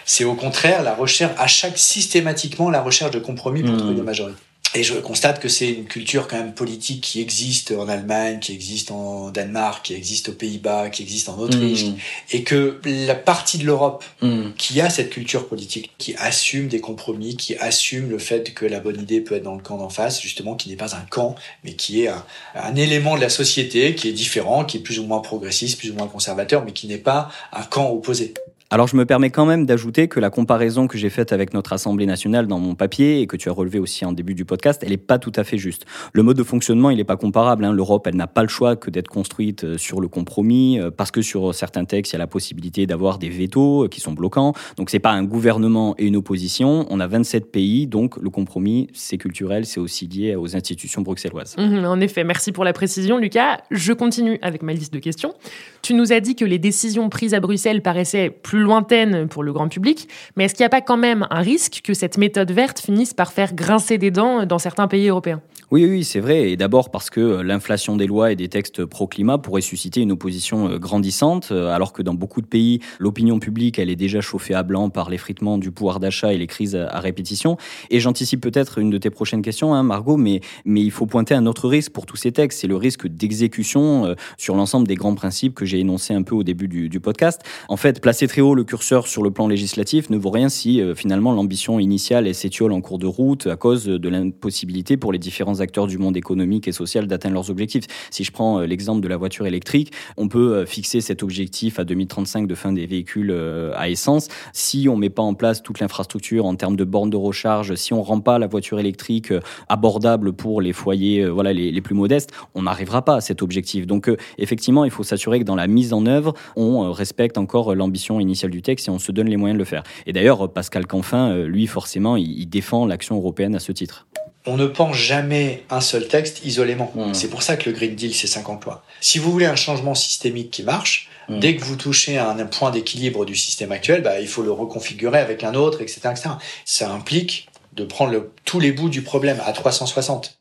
C'est 0.05 0.25
au 0.25 0.35
contraire 0.35 0.83
la 0.83 0.95
recherche, 0.95 1.33
à 1.39 1.47
chaque 1.47 1.79
systématiquement 1.79 2.69
la 2.69 2.83
recherche 2.83 3.13
de 3.13 3.21
compromis 3.21 3.63
pour 3.63 3.73
mmh. 3.73 3.79
trouver 3.79 3.95
une 3.95 4.03
majorité. 4.03 4.39
Et 4.77 4.83
je 4.83 4.93
constate 4.93 5.41
que 5.41 5.49
c'est 5.49 5.71
une 5.71 5.87
culture 5.87 6.29
quand 6.29 6.37
même 6.37 6.53
politique 6.53 7.01
qui 7.01 7.23
existe 7.23 7.71
en 7.71 7.89
Allemagne, 7.89 8.41
qui 8.41 8.53
existe 8.53 8.91
en 8.91 9.31
Danemark, 9.31 9.87
qui 9.87 9.95
existe 9.95 10.29
aux 10.29 10.35
Pays-Bas, 10.35 10.91
qui 10.91 11.03
existe 11.03 11.31
en 11.31 11.39
Autriche, 11.39 11.85
mmh. 11.85 11.97
et 12.33 12.43
que 12.43 12.79
la 12.85 13.15
partie 13.15 13.57
de 13.57 13.65
l'Europe 13.65 14.05
mmh. 14.21 14.51
qui 14.59 14.83
a 14.83 14.91
cette 14.91 15.09
culture 15.09 15.49
politique, 15.49 15.93
qui 15.97 16.15
assume 16.19 16.69
des 16.69 16.81
compromis, 16.81 17.37
qui 17.37 17.57
assume 17.57 18.11
le 18.11 18.19
fait 18.19 18.53
que 18.53 18.67
la 18.67 18.81
bonne 18.81 19.01
idée 19.01 19.23
peut 19.23 19.37
être 19.37 19.45
dans 19.45 19.55
le 19.55 19.63
camp 19.63 19.79
d'en 19.79 19.89
face, 19.89 20.21
justement, 20.21 20.57
qui 20.57 20.69
n'est 20.69 20.77
pas 20.77 20.95
un 20.95 21.07
camp, 21.09 21.37
mais 21.65 21.73
qui 21.73 22.03
est 22.03 22.09
un, 22.09 22.23
un, 22.55 22.77
élément 22.77 23.17
de 23.17 23.23
la 23.23 23.31
société 23.31 23.95
qui 23.95 24.11
est 24.11 24.13
différent, 24.13 24.67
qui 24.67 24.77
est 24.77 24.81
plus 24.81 24.99
ou 24.99 25.07
moins 25.07 25.21
progressiste, 25.21 25.79
plus 25.79 25.91
ou 25.91 25.95
moins 25.95 26.07
conservateur, 26.07 26.63
mais 26.67 26.73
qui 26.73 26.87
n'est 26.87 26.99
pas 26.99 27.31
un 27.51 27.63
camp 27.63 27.89
opposé. 27.89 28.35
Alors 28.69 28.89
je 28.89 28.97
me 28.97 29.07
permets 29.07 29.31
quand 29.31 29.47
même 29.47 29.65
d'ajouter 29.65 30.09
que 30.09 30.19
la 30.19 30.29
comparaison 30.29 30.89
que 30.89 30.99
j'ai 30.99 31.09
faite 31.09 31.33
avec 31.33 31.55
notre 31.55 31.73
Assemblée 31.73 32.05
nationale 32.05 32.49
dans 32.49 32.59
mon 32.59 32.75
papier 32.75 33.21
et 33.21 33.29
que 33.29 33.37
tu 33.37 33.49
as 33.49 33.53
relevé 33.53 33.79
aussi 33.79 34.05
en 34.05 34.11
début 34.11 34.35
du 34.35 34.45
podcast, 34.45 34.83
elle 34.83 34.91
n'est 34.91 34.97
pas 34.97 35.21
tout 35.21 35.31
à 35.37 35.45
fait 35.45 35.57
juste. 35.57 35.85
Le 36.13 36.25
mode 36.25 36.37
de 36.37 36.43
fonctionnement, 36.43 36.91
il 36.91 36.97
n'est 36.97 37.05
pas 37.05 37.17
comparable. 37.17 37.65
Hein. 37.65 37.73
L'Europe, 37.73 38.09
elle 38.09 38.17
n'a 38.17 38.27
pas 38.27 38.43
le 38.43 38.49
choix 38.49 38.75
que 38.75 38.91
d'être 38.91 39.07
construite 39.07 39.63
euh, 39.63 39.79
sur 39.79 40.01
le 40.01 40.09
compromis, 40.09 40.81
euh, 40.81 40.91
parce 40.91 41.13
que 41.13 41.23
sur 41.23 41.55
certains 41.55 41.85
textes, 41.85 42.13
il 42.13 42.17
y 42.17 42.17
a 42.17 42.19
la 42.19 42.27
possibilité 42.27 42.89
d'avoir 42.89 43.19
des 43.19 43.29
vétos 43.29 43.85
euh, 43.85 43.89
qui 43.89 44.01
sont 44.01 44.15
bloquants. 44.15 44.53
Donc 44.77 44.91
c'est 44.91 44.99
pas 44.99 45.13
un 45.13 45.23
gouvernement 45.23 45.95
et 45.97 46.05
une 46.05 46.17
opposition. 46.17 46.87
On 46.91 46.99
a 46.99 47.07
27 47.07 47.53
pays, 47.53 47.87
donc 47.87 48.17
le 48.17 48.31
compromis, 48.31 48.89
c'est 48.93 49.17
culturel, 49.17 49.65
c'est 49.65 49.79
aussi 49.79 50.09
lié 50.09 50.35
aux 50.35 50.57
institutions 50.57 51.03
bruxelloises. 51.03 51.55
Mmh, 51.57 51.85
en 51.85 52.01
effet, 52.01 52.25
merci 52.25 52.51
pour 52.51 52.65
la 52.65 52.73
précision, 52.73 53.19
Lucas. 53.19 53.59
Je 53.71 53.93
continue 53.93 54.41
avec 54.43 54.65
ma 54.65 54.73
liste 54.73 54.93
de 54.93 54.99
questions. 54.99 55.35
Tu 55.83 55.95
nous 55.95 56.13
as 56.13 56.19
dit 56.19 56.35
que 56.35 56.45
les 56.45 56.59
décisions 56.59 57.09
prises 57.11 57.33
à 57.33 57.39
Bruxelles 57.39 57.81
paraissaient 57.81 58.31
plus 58.31 58.56
lointaine 58.61 59.29
pour 59.29 59.43
le 59.43 59.53
grand 59.53 59.69
public, 59.69 60.09
mais 60.37 60.45
est-ce 60.45 60.55
qu'il 60.55 60.63
n'y 60.63 60.67
a 60.67 60.71
pas 60.71 60.81
quand 60.81 60.97
même 60.97 61.27
un 61.31 61.41
risque 61.41 61.81
que 61.85 61.95
cette 61.95 62.19
méthode 62.19 62.51
verte 62.51 62.81
finisse 62.81 63.15
par 63.15 63.33
faire 63.33 63.55
grincer 63.55 63.99
des 63.99 64.11
dents 64.11 64.47
dans 64.47 64.59
certains 64.59 64.89
pays 64.89 65.09
européens? 65.09 65.41
Oui, 65.73 65.85
oui, 65.85 66.05
c'est 66.05 66.21
vrai. 66.21 66.53
Et 66.53 66.57
d'abord 66.57 66.91
parce 66.91 67.11
que 67.11 67.21
euh, 67.21 67.43
l'inflation 67.43 67.97
des 67.97 68.07
lois 68.07 68.31
et 68.31 68.37
des 68.37 68.47
textes 68.47 68.85
pro-climat 68.85 69.39
pourrait 69.39 69.63
susciter 69.63 70.01
une 70.01 70.13
opposition 70.13 70.69
euh, 70.69 70.79
grandissante, 70.79 71.49
euh, 71.51 71.75
alors 71.75 71.93
que 71.93 72.03
dans 72.03 72.15
beaucoup 72.15 72.41
de 72.41 72.47
pays, 72.47 72.79
l'opinion 73.01 73.41
publique, 73.41 73.81
elle 73.81 73.91
est 73.91 73.97
déjà 73.97 74.21
chauffée 74.21 74.55
à 74.55 74.63
blanc 74.63 74.91
par 74.91 75.11
l'effritement 75.11 75.59
du 75.59 75.73
pouvoir 75.73 75.99
d'achat 75.99 76.33
et 76.33 76.39
les 76.39 76.47
crises 76.47 76.77
à 76.77 77.01
répétition. 77.01 77.57
Et 77.91 77.99
j'anticipe 77.99 78.41
peut-être 78.43 78.79
une 78.79 78.91
de 78.91 78.99
tes 78.99 79.11
prochaines 79.11 79.43
questions, 79.43 79.75
hein, 79.75 79.83
Margot, 79.83 80.17
mais, 80.17 80.41
il 80.67 80.93
faut 80.93 81.07
pointer 81.07 81.35
un 81.35 81.47
autre 81.47 81.69
risque 81.69 81.91
pour 81.91 82.07
tous 82.07 82.17
ces 82.17 82.31
textes, 82.31 82.61
c'est 82.61 82.69
le 82.69 82.77
risque 82.77 83.09
d'exécution 83.09 84.15
sur 84.37 84.55
l'ensemble 84.55 84.87
des 84.87 84.95
grands 84.95 85.15
principes 85.15 85.55
que 85.55 85.65
j'ai 85.65 85.81
énoncés 85.81 86.15
un 86.15 86.23
peu 86.23 86.35
au 86.37 86.45
début 86.45 86.69
du, 86.69 86.89
du, 86.89 87.01
podcast. 87.01 87.43
En 87.69 87.77
fait, 87.77 88.01
placer 88.01 88.29
très 88.29 88.41
haut 88.41 88.55
le 88.55 88.63
curseur 88.63 89.09
sur 89.09 89.23
le 89.23 89.31
plan 89.33 89.49
législatif 89.49 90.11
ne 90.11 90.17
vaut 90.17 90.31
rien 90.31 90.49
si 90.49 90.81
finalement 90.95 91.33
l'ambition 91.33 91.81
initiale 91.81 92.33
s'étiole 92.35 92.73
en 92.73 92.81
cours 92.81 92.99
de 92.99 93.07
route 93.07 93.47
à 93.47 93.57
cause 93.57 93.87
de 93.87 94.09
l'impossibilité 94.09 94.97
pour 94.97 95.13
les 95.13 95.19
différents 95.19 95.56
acteurs 95.61 95.87
du 95.87 95.99
monde 95.99 96.17
économique 96.17 96.69
et 96.69 96.73
social 96.73 97.07
d'atteindre 97.07 97.35
leurs 97.35 97.51
objectifs. 97.51 97.85
Si 98.11 98.25
je 98.25 98.33
prends 98.33 98.61
euh, 98.61 98.67
l'exemple 98.67 99.01
de 99.01 99.09
la 99.09 99.17
voiture 99.17 99.47
électrique, 99.47 99.93
on 100.17 100.29
peut 100.29 100.55
euh, 100.55 100.67
fixer 100.67 101.01
cet 101.01 101.23
objectif 101.23 101.79
à 101.79 101.85
2035 101.85 102.47
de 102.47 102.55
fin 102.55 102.73
des 102.73 102.87
véhicules 102.87 103.31
euh, 103.31 103.73
à 103.77 103.89
essence. 103.89 104.29
Si 104.53 104.89
on 104.89 104.97
met 104.97 105.11
pas 105.11 105.23
en 105.23 105.35
place 105.35 105.63
toute 105.63 105.81
l'infrastructure 105.81 106.47
en 106.47 106.55
termes 106.57 106.77
de 106.77 106.85
bornes 106.85 107.11
de 107.11 107.17
recharge, 107.17 107.75
si 107.75 107.93
on 107.93 108.03
rend 108.03 108.21
pas 108.21 108.39
la 108.39 108.47
voiture 108.47 108.79
électrique 108.79 109.33
abordable 109.69 110.33
pour 110.33 110.61
les 110.61 110.73
foyers 110.73 111.27
voilà, 111.27 111.53
les, 111.53 111.71
les 111.71 111.81
plus 111.81 111.95
modestes, 111.95 112.31
on 112.55 112.63
n'arrivera 112.63 113.05
pas 113.05 113.17
à 113.17 113.21
cet 113.21 113.43
objectif. 113.43 113.87
Donc 113.87 114.11
effectivement, 114.39 114.85
il 114.85 114.91
faut 114.91 115.03
s'assurer 115.03 115.41
que 115.41 115.45
dans 115.45 115.55
la 115.57 115.67
mise 115.67 115.93
en 115.93 116.07
œuvre, 116.07 116.35
on 116.57 116.91
respecte 116.93 117.39
encore 117.39 117.75
l'ambition 117.75 118.21
initiale 118.21 118.51
du 118.51 118.63
texte 118.63 118.89
et 118.89 118.91
on 118.91 118.99
se 118.99 119.13
donne 119.13 119.29
les 119.29 119.37
moyens 119.37 119.57
de 119.57 119.61
le 119.61 119.65
faire. 119.65 119.83
Et 120.07 120.13
d'ailleurs, 120.13 120.53
Pascal 120.53 120.87
Canfin, 120.87 121.45
lui, 121.45 121.67
forcément, 121.67 122.17
il 122.17 122.47
défend 122.47 122.87
l'action 122.87 123.17
européenne 123.17 123.55
à 123.55 123.61
ce 123.61 123.73
titre 123.73 124.07
on 124.47 124.57
ne 124.57 124.67
pense 124.67 124.97
jamais 124.97 125.65
un 125.71 125.81
seul 125.81 126.09
texte 126.09 126.45
isolément. 126.45 126.93
Hmm. 126.95 127.13
C'est 127.15 127.29
pour 127.29 127.43
ça 127.43 127.57
que 127.57 127.69
le 127.69 127.77
Green 127.77 127.95
Deal, 127.95 128.15
c'est 128.15 128.27
50 128.27 128.65
lois. 128.65 128.85
Si 129.01 129.19
vous 129.19 129.31
voulez 129.31 129.47
un 129.47 129.57
changement 129.57 129.95
systémique 129.95 130.51
qui 130.51 130.63
marche, 130.63 131.09
hmm. 131.29 131.41
dès 131.41 131.57
que 131.57 131.65
vous 131.65 131.77
touchez 131.77 132.19
à 132.19 132.31
un, 132.31 132.47
point 132.47 132.71
d'équilibre 132.71 133.25
du 133.25 133.35
système 133.35 133.73
actuel, 133.73 134.03
bah, 134.03 134.21
il 134.21 134.29
faut 134.29 134.43
le 134.43 134.53
reconfigurer 134.53 135.19
avec 135.19 135.45
un 135.45 135.55
autre, 135.55 135.83
etc. 135.83 136.01
etc. 136.13 136.31
Ça 136.65 136.91
implique 136.91 137.49
de 137.73 137.85
prendre 137.85 138.31
tous 138.45 138.61
les 138.61 138.73
bouts 138.73 138.89
du 138.89 139.03
problème 139.03 139.41
à 139.45 139.53
360. 139.53 140.36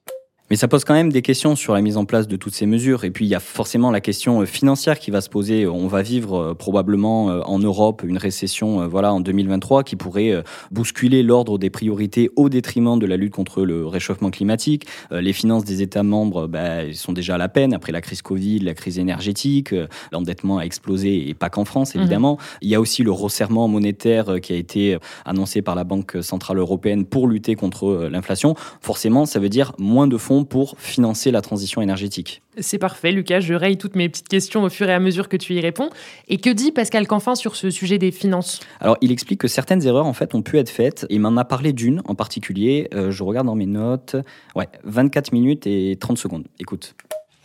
Mais 0.51 0.57
ça 0.57 0.67
pose 0.67 0.83
quand 0.83 0.93
même 0.93 1.11
des 1.11 1.23
questions 1.23 1.55
sur 1.55 1.73
la 1.73 1.81
mise 1.81 1.97
en 1.97 2.05
place 2.05 2.27
de 2.27 2.35
toutes 2.35 2.53
ces 2.53 2.67
mesures. 2.67 3.03
Et 3.03 3.09
puis 3.09 3.25
il 3.25 3.29
y 3.29 3.35
a 3.35 3.39
forcément 3.39 3.89
la 3.89 3.99
question 3.99 4.41
euh, 4.41 4.45
financière 4.45 4.99
qui 4.99 5.09
va 5.09 5.21
se 5.21 5.29
poser. 5.29 5.65
On 5.65 5.87
va 5.87 6.03
vivre 6.03 6.35
euh, 6.35 6.53
probablement 6.53 7.31
euh, 7.31 7.41
en 7.45 7.57
Europe 7.57 8.03
une 8.05 8.19
récession 8.19 8.87
voilà, 8.87 9.11
en 9.11 9.21
2023 9.21 9.83
qui 9.83 9.95
pourrait 9.95 10.43
bousculer 10.69 11.23
l'ordre 11.23 11.57
des 11.57 11.69
priorités 11.69 12.29
au 12.35 12.49
détriment 12.49 12.99
de 12.99 13.05
la 13.07 13.17
lutte 13.17 13.33
contre 13.33 13.63
le 13.63 13.87
réchauffement 13.87 14.29
climatique. 14.29 14.85
Les 15.11 15.33
finances 15.33 15.63
des 15.63 15.81
États 15.81 16.03
membres 16.03 16.47
bah, 16.47 16.93
sont 16.93 17.13
déjà 17.13 17.35
à 17.35 17.37
la 17.37 17.49
peine 17.49 17.73
après 17.73 17.91
la 17.91 18.01
crise 18.01 18.21
Covid, 18.21 18.59
la 18.59 18.73
crise 18.73 18.99
énergétique. 18.99 19.73
L'endettement 20.11 20.59
a 20.59 20.63
explosé 20.63 21.29
et 21.29 21.33
pas 21.33 21.49
qu'en 21.49 21.65
France 21.65 21.95
mhm. 21.95 22.01
évidemment. 22.01 22.37
Il 22.61 22.69
y 22.69 22.75
a 22.75 22.81
aussi 22.81 23.03
le 23.03 23.11
resserrement 23.11 23.67
monétaire 23.67 24.39
qui 24.41 24.53
a 24.53 24.55
été 24.55 24.97
annoncé 25.25 25.61
par 25.61 25.75
la 25.75 25.83
Banque 25.83 26.17
centrale 26.21 26.57
européenne 26.57 27.05
pour 27.05 27.27
lutter 27.27 27.55
contre 27.55 28.07
l'inflation. 28.11 28.55
Forcément, 28.81 29.25
ça 29.25 29.39
veut 29.39 29.49
dire 29.49 29.73
moins 29.77 30.07
de 30.07 30.17
fonds 30.17 30.34
pour 30.43 30.75
financer 30.79 31.31
la 31.31 31.41
transition 31.41 31.81
énergétique. 31.81 32.41
C'est 32.57 32.77
parfait, 32.77 33.11
Lucas. 33.11 33.39
Je 33.39 33.53
raye 33.53 33.77
toutes 33.77 33.95
mes 33.95 34.09
petites 34.09 34.27
questions 34.27 34.63
au 34.63 34.69
fur 34.69 34.89
et 34.89 34.93
à 34.93 34.99
mesure 34.99 35.29
que 35.29 35.37
tu 35.37 35.53
y 35.53 35.59
réponds. 35.59 35.89
Et 36.27 36.37
que 36.37 36.49
dit 36.49 36.71
Pascal 36.71 37.07
Canfin 37.07 37.35
sur 37.35 37.55
ce 37.55 37.69
sujet 37.69 37.97
des 37.97 38.11
finances? 38.11 38.59
Alors, 38.79 38.97
il 39.01 39.11
explique 39.11 39.39
que 39.39 39.47
certaines 39.47 39.85
erreurs, 39.85 40.05
en 40.05 40.13
fait, 40.13 40.35
ont 40.35 40.41
pu 40.41 40.57
être 40.57 40.69
faites. 40.69 41.05
Il 41.09 41.21
m'en 41.21 41.37
a 41.37 41.45
parlé 41.45 41.73
d'une 41.73 42.01
en 42.05 42.15
particulier. 42.15 42.89
Euh, 42.93 43.11
je 43.11 43.23
regarde 43.23 43.47
dans 43.47 43.55
mes 43.55 43.65
notes. 43.65 44.15
Ouais, 44.55 44.67
24 44.83 45.31
minutes 45.31 45.67
et 45.67 45.97
30 45.99 46.17
secondes. 46.17 46.45
Écoute. 46.59 46.95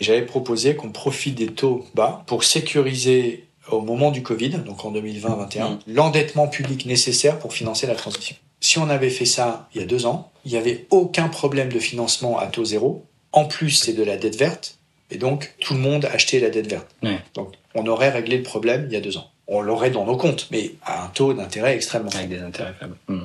J'avais 0.01 0.25
proposé 0.25 0.77
qu'on 0.77 0.91
profite 0.91 1.35
des 1.35 1.49
taux 1.49 1.85
bas 1.95 2.25
pour 2.27 2.45
sécuriser 2.45 3.50
au 3.73 3.81
moment 3.81 4.11
du 4.11 4.23
Covid, 4.23 4.51
donc 4.51 4.85
en 4.85 4.93
2020-2021, 4.93 5.63
mm. 5.63 5.79
l'endettement 5.89 6.49
public 6.49 6.87
nécessaire 6.87 7.39
pour 7.39 7.53
financer 7.53 7.87
la 7.87 7.95
transition. 7.95 8.37
Si 8.61 8.79
on 8.79 8.91
avait 8.91 9.11
fait 9.11 9.25
ça 9.25 9.69
il 9.75 9.81
y 9.81 9.85
a 9.85 9.87
deux 9.87 10.07
ans, 10.07 10.31
il 10.45 10.53
n'y 10.53 10.59
avait 10.59 10.87
aucun 10.91 11.29
problème 11.29 11.73
de 11.73 11.79
financement 11.79 12.39
à 12.39 12.47
taux 12.47 12.65
zéro. 12.65 13.05
En 13.33 13.45
plus, 13.47 13.71
c'est 13.71 13.93
de 13.93 14.03
la 14.03 14.17
dette 14.17 14.37
verte. 14.37 14.77
Et 15.11 15.19
donc, 15.19 15.55
tout 15.61 15.75
le 15.75 15.81
monde 15.81 16.05
achetait 16.05 16.41
la 16.41 16.51
dette 16.51 16.69
verte. 16.69 16.87
Donc, 17.35 17.55
on 17.75 17.87
aurait 17.87 18.11
réglé 18.11 18.37
le 18.37 18.43
problème 18.43 18.87
il 18.89 18.93
y 18.93 18.97
a 18.97 19.01
deux 19.01 19.17
ans. 19.17 19.31
On 19.49 19.61
l'aurait 19.61 19.91
dans 19.91 20.05
nos 20.05 20.17
comptes, 20.17 20.47
mais 20.53 20.73
à 20.85 21.05
un 21.05 21.09
taux 21.09 21.33
d'intérêt 21.33 21.75
extrêmement 21.75 22.11
faible. 22.11 22.25
Avec 22.25 22.39
des 22.39 22.45
intérêts 22.45 22.75
faibles. 22.79 22.97
Mm. 23.09 23.23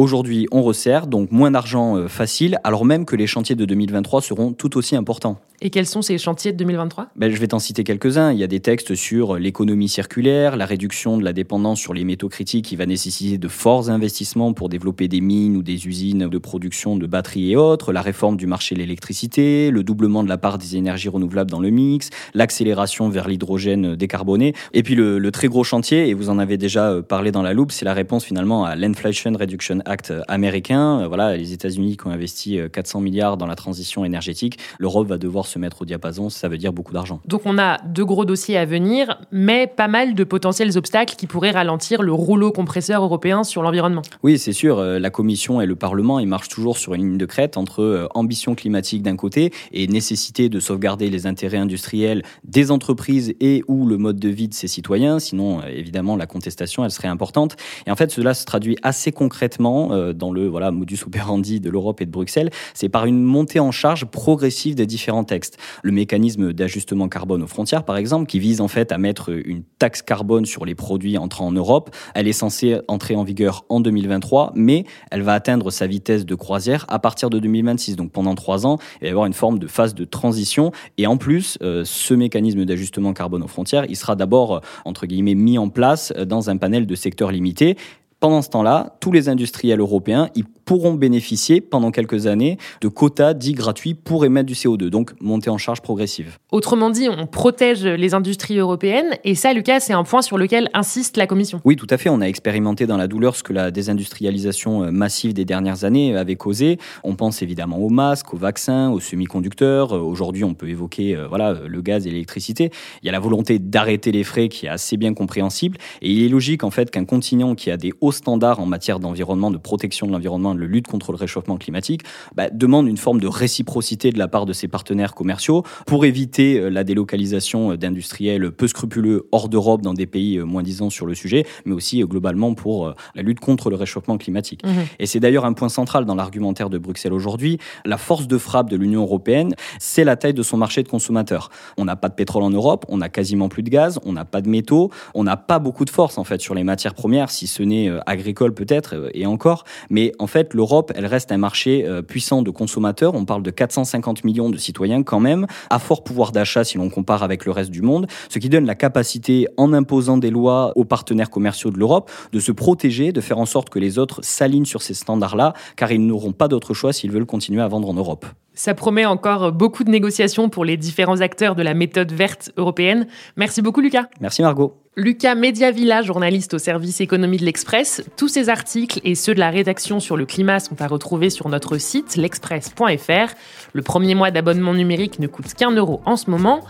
Aujourd'hui, 0.00 0.46
on 0.52 0.62
resserre, 0.62 1.08
donc 1.08 1.32
moins 1.32 1.50
d'argent 1.50 1.96
euh, 1.96 2.06
facile, 2.06 2.60
alors 2.62 2.84
même 2.84 3.04
que 3.04 3.16
les 3.16 3.26
chantiers 3.26 3.56
de 3.56 3.64
2023 3.64 4.22
seront 4.22 4.52
tout 4.52 4.78
aussi 4.78 4.94
importants. 4.94 5.40
Et 5.60 5.70
quels 5.70 5.86
sont 5.86 6.02
ces 6.02 6.18
chantiers 6.18 6.52
de 6.52 6.56
2023 6.56 7.08
ben, 7.16 7.32
Je 7.32 7.40
vais 7.40 7.48
t'en 7.48 7.58
citer 7.58 7.82
quelques-uns. 7.82 8.30
Il 8.30 8.38
y 8.38 8.44
a 8.44 8.46
des 8.46 8.60
textes 8.60 8.94
sur 8.94 9.40
l'économie 9.40 9.88
circulaire, 9.88 10.56
la 10.56 10.66
réduction 10.66 11.18
de 11.18 11.24
la 11.24 11.32
dépendance 11.32 11.80
sur 11.80 11.94
les 11.94 12.04
métaux 12.04 12.28
critiques 12.28 12.66
qui 12.66 12.76
va 12.76 12.86
nécessiter 12.86 13.38
de 13.38 13.48
forts 13.48 13.90
investissements 13.90 14.52
pour 14.52 14.68
développer 14.68 15.08
des 15.08 15.20
mines 15.20 15.56
ou 15.56 15.64
des 15.64 15.88
usines 15.88 16.28
de 16.28 16.38
production 16.38 16.96
de 16.96 17.08
batteries 17.08 17.50
et 17.50 17.56
autres, 17.56 17.92
la 17.92 18.02
réforme 18.02 18.36
du 18.36 18.46
marché 18.46 18.76
de 18.76 18.80
l'électricité, 18.80 19.72
le 19.72 19.82
doublement 19.82 20.22
de 20.22 20.28
la 20.28 20.38
part 20.38 20.58
des 20.58 20.76
énergies 20.76 21.08
renouvelables 21.08 21.50
dans 21.50 21.58
le 21.58 21.70
mix, 21.70 22.10
l'accélération 22.34 23.08
vers 23.08 23.26
l'hydrogène 23.26 23.96
décarboné. 23.96 24.54
Et 24.74 24.84
puis 24.84 24.94
le, 24.94 25.18
le, 25.18 25.32
très 25.32 25.48
gros 25.48 25.64
chantier, 25.64 26.08
et 26.08 26.14
vous 26.14 26.30
en 26.30 26.38
avez 26.38 26.56
déjà 26.56 26.90
euh, 26.90 27.02
parlé 27.02 27.32
dans 27.32 27.42
la 27.42 27.52
loupe, 27.52 27.72
c'est 27.72 27.84
la 27.84 27.94
réponse 27.94 28.24
finalement 28.24 28.64
à 28.64 28.76
l'Inflation 28.76 29.32
Reduction 29.36 29.80
Act 29.88 30.12
américain. 30.28 31.00
Euh, 31.00 31.08
voilà, 31.08 31.36
les 31.36 31.52
États-Unis 31.52 31.96
qui 31.96 32.06
ont 32.06 32.10
investi 32.10 32.60
400 32.72 32.98
euh, 32.98 33.02
milliards 33.02 33.36
dans 33.36 33.46
la 33.46 33.56
transition 33.56 34.04
énergétique, 34.04 34.58
l'Europe 34.78 35.08
va 35.08 35.18
devoir 35.18 35.46
se 35.46 35.58
mettre 35.58 35.82
au 35.82 35.84
diapason, 35.84 36.28
ça 36.28 36.48
veut 36.48 36.58
dire 36.58 36.72
beaucoup 36.72 36.92
d'argent. 36.92 37.20
Donc 37.26 37.42
on 37.44 37.58
a 37.58 37.78
deux 37.86 38.04
gros 38.04 38.24
dossiers 38.24 38.56
à 38.56 38.64
venir, 38.64 39.18
mais 39.32 39.66
pas 39.66 39.88
mal 39.88 40.14
de 40.14 40.24
potentiels 40.24 40.76
obstacles 40.76 41.16
qui 41.16 41.26
pourraient 41.26 41.50
ralentir 41.50 42.02
le 42.02 42.12
rouleau 42.12 42.52
compresseur 42.52 43.02
européen 43.02 43.44
sur 43.44 43.62
l'environnement. 43.62 44.02
Oui, 44.22 44.38
c'est 44.38 44.52
sûr, 44.52 44.78
euh, 44.78 44.98
la 44.98 45.10
Commission 45.10 45.60
et 45.60 45.66
le 45.66 45.76
Parlement, 45.76 46.18
ils 46.18 46.28
marchent 46.28 46.48
toujours 46.48 46.76
sur 46.76 46.94
une 46.94 47.02
ligne 47.02 47.18
de 47.18 47.26
crête 47.26 47.56
entre 47.56 48.08
ambition 48.14 48.54
climatique 48.54 49.02
d'un 49.02 49.16
côté 49.16 49.52
et 49.72 49.86
nécessité 49.86 50.48
de 50.48 50.60
sauvegarder 50.60 51.08
les 51.08 51.26
intérêts 51.26 51.58
industriels 51.58 52.22
des 52.44 52.70
entreprises 52.70 53.34
et 53.40 53.62
ou 53.68 53.86
le 53.86 53.96
mode 53.96 54.18
de 54.18 54.28
vie 54.28 54.48
de 54.48 54.54
ses 54.54 54.68
citoyens, 54.68 55.18
sinon 55.18 55.62
évidemment 55.64 56.16
la 56.16 56.26
contestation, 56.26 56.84
elle 56.84 56.90
serait 56.90 57.08
importante. 57.08 57.56
Et 57.86 57.90
en 57.90 57.96
fait, 57.96 58.10
cela 58.10 58.34
se 58.34 58.44
traduit 58.44 58.76
assez 58.82 59.12
concrètement 59.12 59.77
dans 60.14 60.32
le 60.32 60.48
voilà, 60.48 60.70
modus 60.70 60.98
operandi 61.06 61.60
de 61.60 61.70
l'Europe 61.70 62.00
et 62.00 62.06
de 62.06 62.10
Bruxelles, 62.10 62.50
c'est 62.74 62.88
par 62.88 63.06
une 63.06 63.22
montée 63.22 63.60
en 63.60 63.70
charge 63.70 64.04
progressive 64.04 64.74
des 64.74 64.86
différents 64.86 65.24
textes. 65.24 65.58
Le 65.82 65.92
mécanisme 65.92 66.52
d'ajustement 66.52 67.08
carbone 67.08 67.42
aux 67.42 67.46
frontières, 67.46 67.84
par 67.84 67.96
exemple, 67.96 68.26
qui 68.26 68.38
vise 68.38 68.60
en 68.60 68.68
fait 68.68 68.92
à 68.92 68.98
mettre 68.98 69.30
une 69.30 69.62
taxe 69.78 70.02
carbone 70.02 70.46
sur 70.46 70.64
les 70.64 70.74
produits 70.74 71.18
entrant 71.18 71.46
en 71.46 71.52
Europe, 71.52 71.90
elle 72.14 72.28
est 72.28 72.32
censée 72.32 72.80
entrer 72.88 73.16
en 73.16 73.24
vigueur 73.24 73.64
en 73.68 73.80
2023, 73.80 74.52
mais 74.54 74.84
elle 75.10 75.22
va 75.22 75.34
atteindre 75.34 75.70
sa 75.70 75.86
vitesse 75.86 76.26
de 76.26 76.34
croisière 76.34 76.84
à 76.88 76.98
partir 76.98 77.30
de 77.30 77.38
2026. 77.38 77.96
Donc 77.96 78.12
pendant 78.12 78.34
trois 78.34 78.66
ans, 78.66 78.78
il 78.96 79.02
va 79.02 79.06
y 79.08 79.10
avoir 79.10 79.26
une 79.26 79.32
forme 79.32 79.58
de 79.58 79.66
phase 79.66 79.94
de 79.94 80.04
transition. 80.04 80.72
Et 80.96 81.06
en 81.06 81.16
plus, 81.16 81.58
euh, 81.62 81.82
ce 81.84 82.14
mécanisme 82.14 82.64
d'ajustement 82.64 83.12
carbone 83.12 83.42
aux 83.42 83.48
frontières, 83.48 83.84
il 83.88 83.96
sera 83.96 84.16
d'abord, 84.16 84.56
euh, 84.56 84.60
entre 84.84 85.06
guillemets, 85.06 85.34
mis 85.34 85.58
en 85.58 85.68
place 85.68 86.12
euh, 86.16 86.24
dans 86.24 86.50
un 86.50 86.56
panel 86.56 86.86
de 86.86 86.94
secteurs 86.94 87.30
limités. 87.30 87.76
Pendant 88.20 88.42
ce 88.42 88.50
temps-là, 88.50 88.96
tous 89.00 89.12
les 89.12 89.28
industriels 89.28 89.78
européens, 89.78 90.28
ils 90.34 90.44
pourront 90.68 90.92
bénéficier 90.92 91.62
pendant 91.62 91.90
quelques 91.90 92.26
années 92.26 92.58
de 92.82 92.88
quotas 92.88 93.32
dits 93.32 93.54
gratuits 93.54 93.94
pour 93.94 94.26
émettre 94.26 94.44
du 94.44 94.52
CO2, 94.52 94.90
donc 94.90 95.12
monter 95.18 95.48
en 95.48 95.56
charge 95.56 95.80
progressive. 95.80 96.36
Autrement 96.52 96.90
dit, 96.90 97.08
on 97.08 97.26
protège 97.26 97.86
les 97.86 98.12
industries 98.12 98.58
européennes 98.58 99.16
et 99.24 99.34
ça, 99.34 99.54
Lucas, 99.54 99.80
c'est 99.80 99.94
un 99.94 100.04
point 100.04 100.20
sur 100.20 100.36
lequel 100.36 100.68
insiste 100.74 101.16
la 101.16 101.26
Commission. 101.26 101.62
Oui, 101.64 101.76
tout 101.76 101.86
à 101.88 101.96
fait. 101.96 102.10
On 102.10 102.20
a 102.20 102.26
expérimenté 102.26 102.86
dans 102.86 102.98
la 102.98 103.06
douleur 103.06 103.34
ce 103.34 103.42
que 103.42 103.54
la 103.54 103.70
désindustrialisation 103.70 104.84
euh, 104.84 104.90
massive 104.90 105.32
des 105.32 105.46
dernières 105.46 105.84
années 105.84 106.14
avait 106.14 106.36
causé. 106.36 106.76
On 107.02 107.14
pense 107.14 107.40
évidemment 107.40 107.78
aux 107.78 107.88
masques, 107.88 108.34
aux 108.34 108.36
vaccins, 108.38 108.90
aux 108.90 109.00
semi-conducteurs. 109.00 109.96
Euh, 109.96 110.00
aujourd'hui, 110.00 110.44
on 110.44 110.52
peut 110.52 110.68
évoquer 110.68 111.16
euh, 111.16 111.28
voilà, 111.28 111.54
le 111.66 111.80
gaz 111.80 112.06
et 112.06 112.10
l'électricité. 112.10 112.70
Il 113.02 113.06
y 113.06 113.08
a 113.08 113.12
la 113.12 113.20
volonté 113.20 113.58
d'arrêter 113.58 114.12
les 114.12 114.22
frais 114.22 114.50
qui 114.50 114.66
est 114.66 114.68
assez 114.68 114.98
bien 114.98 115.14
compréhensible 115.14 115.78
et 116.02 116.12
il 116.12 116.22
est 116.22 116.28
logique 116.28 116.62
en 116.62 116.70
fait 116.70 116.90
qu'un 116.90 117.06
continent 117.06 117.54
qui 117.54 117.70
a 117.70 117.78
des 117.78 117.94
hauts 118.02 118.12
standards 118.12 118.60
en 118.60 118.66
matière 118.66 119.00
d'environnement, 119.00 119.50
de 119.50 119.56
protection 119.56 120.06
de 120.06 120.12
l'environnement, 120.12 120.57
de 120.58 120.66
lutte 120.66 120.86
contre 120.86 121.12
le 121.12 121.16
réchauffement 121.16 121.56
climatique, 121.56 122.02
bah, 122.34 122.50
demande 122.50 122.88
une 122.88 122.96
forme 122.96 123.20
de 123.20 123.26
réciprocité 123.26 124.10
de 124.10 124.18
la 124.18 124.28
part 124.28 124.46
de 124.46 124.52
ses 124.52 124.68
partenaires 124.68 125.14
commerciaux 125.14 125.62
pour 125.86 126.04
éviter 126.04 126.58
euh, 126.58 126.68
la 126.68 126.84
délocalisation 126.84 127.72
euh, 127.72 127.76
d'industriels 127.76 128.50
peu 128.52 128.68
scrupuleux 128.68 129.28
hors 129.32 129.48
d'Europe 129.48 129.82
dans 129.82 129.94
des 129.94 130.06
pays 130.06 130.38
euh, 130.38 130.44
moins 130.44 130.62
disants 130.62 130.90
sur 130.90 131.06
le 131.06 131.14
sujet, 131.14 131.46
mais 131.64 131.74
aussi 131.74 132.00
globalement 132.00 132.54
pour 132.54 132.94
la 133.14 133.22
lutte 133.22 133.40
contre 133.40 133.70
le 133.70 133.76
réchauffement 133.76 134.18
climatique. 134.18 134.64
Mmh. 134.64 134.70
Et 134.98 135.06
c'est 135.06 135.20
d'ailleurs 135.20 135.44
un 135.44 135.52
point 135.52 135.68
central 135.68 136.04
dans 136.04 136.14
l'argumentaire 136.14 136.70
de 136.70 136.78
Bruxelles 136.78 137.12
aujourd'hui. 137.12 137.58
La 137.84 137.98
force 137.98 138.26
de 138.26 138.38
frappe 138.38 138.70
de 138.70 138.76
l'Union 138.76 139.02
européenne, 139.02 139.54
c'est 139.78 140.04
la 140.04 140.16
taille 140.16 140.34
de 140.34 140.42
son 140.42 140.56
marché 140.56 140.82
de 140.82 140.88
consommateurs. 140.88 141.50
On 141.76 141.84
n'a 141.84 141.96
pas 141.96 142.08
de 142.08 142.14
pétrole 142.14 142.42
en 142.42 142.50
Europe, 142.50 142.84
on 142.88 142.98
n'a 142.98 143.08
quasiment 143.08 143.48
plus 143.48 143.62
de 143.62 143.70
gaz, 143.70 143.98
on 144.04 144.12
n'a 144.12 144.24
pas 144.24 144.40
de 144.40 144.48
métaux, 144.48 144.90
on 145.14 145.24
n'a 145.24 145.36
pas 145.36 145.58
beaucoup 145.58 145.84
de 145.84 145.90
force 145.90 146.18
en 146.18 146.24
fait 146.24 146.40
sur 146.40 146.54
les 146.54 146.64
matières 146.64 146.94
premières, 146.94 147.30
si 147.30 147.46
ce 147.46 147.62
n'est 147.62 147.90
agricole 148.06 148.54
peut-être 148.54 149.10
et 149.14 149.26
encore. 149.26 149.64
Mais 149.90 150.12
en 150.18 150.26
fait, 150.26 150.47
l'Europe, 150.54 150.92
elle 150.94 151.06
reste 151.06 151.32
un 151.32 151.36
marché 151.36 151.84
euh, 151.86 152.02
puissant 152.02 152.42
de 152.42 152.50
consommateurs. 152.50 153.14
On 153.14 153.24
parle 153.24 153.42
de 153.42 153.50
450 153.50 154.24
millions 154.24 154.50
de 154.50 154.56
citoyens 154.56 155.02
quand 155.02 155.20
même, 155.20 155.46
à 155.70 155.78
fort 155.78 156.04
pouvoir 156.04 156.32
d'achat 156.32 156.64
si 156.64 156.78
l'on 156.78 156.90
compare 156.90 157.22
avec 157.22 157.44
le 157.44 157.52
reste 157.52 157.70
du 157.70 157.82
monde, 157.82 158.06
ce 158.28 158.38
qui 158.38 158.48
donne 158.48 158.66
la 158.66 158.74
capacité, 158.74 159.46
en 159.56 159.72
imposant 159.72 160.18
des 160.18 160.30
lois 160.30 160.72
aux 160.76 160.84
partenaires 160.84 161.30
commerciaux 161.30 161.70
de 161.70 161.78
l'Europe, 161.78 162.10
de 162.32 162.40
se 162.40 162.52
protéger, 162.52 163.12
de 163.12 163.20
faire 163.20 163.38
en 163.38 163.46
sorte 163.46 163.70
que 163.70 163.78
les 163.78 163.98
autres 163.98 164.20
s'alignent 164.22 164.64
sur 164.64 164.82
ces 164.82 164.94
standards-là, 164.94 165.52
car 165.76 165.92
ils 165.92 166.04
n'auront 166.04 166.32
pas 166.32 166.48
d'autre 166.48 166.74
choix 166.74 166.92
s'ils 166.92 167.10
veulent 167.10 167.26
continuer 167.26 167.62
à 167.62 167.68
vendre 167.68 167.88
en 167.88 167.94
Europe. 167.94 168.26
Ça 168.58 168.74
promet 168.74 169.06
encore 169.06 169.52
beaucoup 169.52 169.84
de 169.84 169.90
négociations 169.90 170.48
pour 170.48 170.64
les 170.64 170.76
différents 170.76 171.20
acteurs 171.20 171.54
de 171.54 171.62
la 171.62 171.74
méthode 171.74 172.10
verte 172.10 172.50
européenne. 172.56 173.06
Merci 173.36 173.62
beaucoup 173.62 173.80
Lucas. 173.80 174.06
Merci 174.20 174.42
Margot. 174.42 174.74
Lucas 174.96 175.36
Mediavilla, 175.36 176.02
journaliste 176.02 176.54
au 176.54 176.58
service 176.58 177.00
économie 177.00 177.36
de 177.36 177.44
l'Express. 177.44 178.02
Tous 178.16 178.26
ces 178.26 178.48
articles 178.48 178.98
et 179.04 179.14
ceux 179.14 179.32
de 179.32 179.38
la 179.38 179.50
rédaction 179.50 180.00
sur 180.00 180.16
le 180.16 180.26
climat 180.26 180.58
sont 180.58 180.82
à 180.82 180.88
retrouver 180.88 181.30
sur 181.30 181.48
notre 181.48 181.78
site 181.78 182.16
l'express.fr. 182.16 183.32
Le 183.74 183.82
premier 183.82 184.16
mois 184.16 184.32
d'abonnement 184.32 184.74
numérique 184.74 185.20
ne 185.20 185.28
coûte 185.28 185.54
qu'un 185.54 185.70
euro 185.70 186.00
en 186.04 186.16
ce 186.16 186.28
moment. 186.28 186.64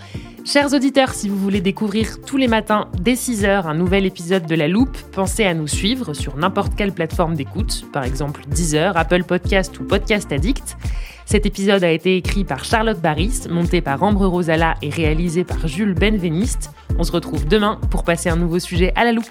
Chers 0.44 0.74
auditeurs, 0.74 1.14
si 1.14 1.30
vous 1.30 1.38
voulez 1.38 1.62
découvrir 1.62 2.20
tous 2.20 2.36
les 2.36 2.48
matins 2.48 2.88
dès 3.00 3.14
6h 3.14 3.66
un 3.66 3.74
nouvel 3.74 4.04
épisode 4.04 4.44
de 4.44 4.54
La 4.54 4.68
Loupe, 4.68 4.98
pensez 5.12 5.44
à 5.44 5.54
nous 5.54 5.66
suivre 5.66 6.12
sur 6.12 6.36
n'importe 6.36 6.74
quelle 6.76 6.92
plateforme 6.92 7.34
d'écoute, 7.34 7.86
par 7.94 8.04
exemple 8.04 8.42
Deezer, 8.48 8.94
Apple 8.94 9.24
Podcast 9.24 9.80
ou 9.80 9.84
Podcast 9.84 10.30
Addict. 10.32 10.76
Cet 11.30 11.44
épisode 11.44 11.84
a 11.84 11.90
été 11.90 12.16
écrit 12.16 12.44
par 12.44 12.64
Charlotte 12.64 13.02
Baris, 13.02 13.48
monté 13.50 13.82
par 13.82 14.02
Ambre 14.02 14.26
Rosala 14.26 14.76
et 14.80 14.88
réalisé 14.88 15.44
par 15.44 15.68
Jules 15.68 15.92
Benveniste. 15.92 16.70
On 16.98 17.04
se 17.04 17.12
retrouve 17.12 17.46
demain 17.46 17.78
pour 17.90 18.02
passer 18.02 18.30
un 18.30 18.36
nouveau 18.36 18.58
sujet 18.58 18.94
à 18.96 19.04
la 19.04 19.12
loupe. 19.12 19.26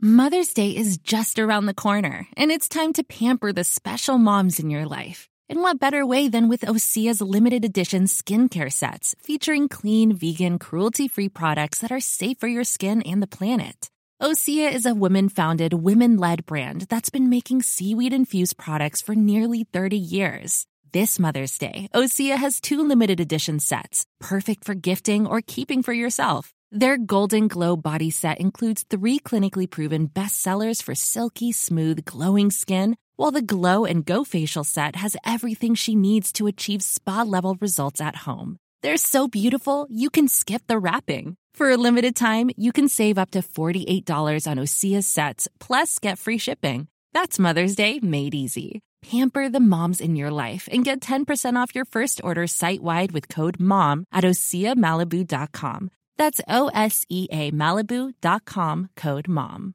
Mother's 0.00 0.52
Day 0.52 0.70
is 0.70 0.98
just 0.98 1.38
around 1.38 1.66
the 1.66 1.74
corner, 1.74 2.26
and 2.36 2.50
it's 2.50 2.68
time 2.68 2.92
to 2.94 3.04
pamper 3.04 3.52
the 3.52 3.62
special 3.62 4.18
moms 4.18 4.58
in 4.58 4.68
your 4.68 4.84
life. 4.84 5.28
And 5.52 5.60
what 5.60 5.78
better 5.78 6.06
way 6.06 6.28
than 6.28 6.48
with 6.48 6.62
Osea's 6.62 7.20
limited 7.20 7.62
edition 7.62 8.04
skincare 8.04 8.72
sets 8.72 9.14
featuring 9.18 9.68
clean, 9.68 10.16
vegan, 10.16 10.58
cruelty 10.58 11.08
free 11.08 11.28
products 11.28 11.80
that 11.80 11.92
are 11.92 12.00
safe 12.00 12.38
for 12.38 12.46
your 12.46 12.64
skin 12.64 13.02
and 13.02 13.22
the 13.22 13.26
planet? 13.26 13.90
Osea 14.22 14.72
is 14.72 14.86
a 14.86 14.94
women 14.94 15.28
founded, 15.28 15.74
women 15.74 16.16
led 16.16 16.46
brand 16.46 16.86
that's 16.88 17.10
been 17.10 17.28
making 17.28 17.60
seaweed 17.60 18.14
infused 18.14 18.56
products 18.56 19.02
for 19.02 19.14
nearly 19.14 19.64
30 19.64 19.98
years. 19.98 20.66
This 20.90 21.18
Mother's 21.18 21.58
Day, 21.58 21.86
Osea 21.94 22.38
has 22.38 22.58
two 22.58 22.80
limited 22.88 23.20
edition 23.20 23.60
sets, 23.60 24.06
perfect 24.20 24.64
for 24.64 24.74
gifting 24.74 25.26
or 25.26 25.42
keeping 25.46 25.82
for 25.82 25.92
yourself. 25.92 26.54
Their 26.70 26.96
Golden 26.96 27.48
Glow 27.48 27.76
body 27.76 28.08
set 28.08 28.40
includes 28.40 28.86
three 28.88 29.18
clinically 29.18 29.68
proven 29.68 30.08
bestsellers 30.08 30.82
for 30.82 30.94
silky, 30.94 31.52
smooth, 31.52 32.06
glowing 32.06 32.50
skin, 32.50 32.96
while 33.16 33.30
the 33.30 33.42
Glow 33.42 33.84
and 33.84 34.04
Go 34.04 34.24
facial 34.24 34.64
set 34.64 34.96
has 34.96 35.16
everything 35.24 35.74
she 35.74 35.94
needs 35.94 36.32
to 36.32 36.46
achieve 36.46 36.82
spa 36.82 37.22
level 37.22 37.56
results 37.60 38.00
at 38.00 38.24
home. 38.24 38.56
They're 38.82 38.96
so 38.96 39.28
beautiful, 39.28 39.86
you 39.90 40.10
can 40.10 40.28
skip 40.28 40.62
the 40.66 40.78
wrapping. 40.78 41.36
For 41.54 41.70
a 41.70 41.76
limited 41.76 42.16
time, 42.16 42.50
you 42.56 42.72
can 42.72 42.88
save 42.88 43.18
up 43.18 43.30
to 43.32 43.40
$48 43.40 44.50
on 44.50 44.58
Osea's 44.58 45.06
sets, 45.06 45.48
plus 45.60 45.98
get 45.98 46.18
free 46.18 46.38
shipping. 46.38 46.88
That's 47.12 47.38
Mother's 47.38 47.76
Day 47.76 48.00
made 48.02 48.34
easy. 48.34 48.80
Pamper 49.02 49.48
the 49.48 49.60
moms 49.60 50.00
in 50.00 50.16
your 50.16 50.30
life 50.30 50.68
and 50.72 50.84
get 50.84 51.00
10% 51.00 51.56
off 51.56 51.74
your 51.74 51.84
first 51.84 52.20
order 52.24 52.46
site 52.46 52.82
wide 52.82 53.12
with 53.12 53.28
code 53.28 53.58
MOM 53.60 54.04
at 54.12 54.24
OseaMalibu.com. 54.24 55.90
That's 56.16 56.40
O 56.48 56.70
S 56.72 57.04
E 57.08 57.26
A 57.32 57.50
Malibu.com 57.50 58.90
code 58.96 59.28
MOM. 59.28 59.74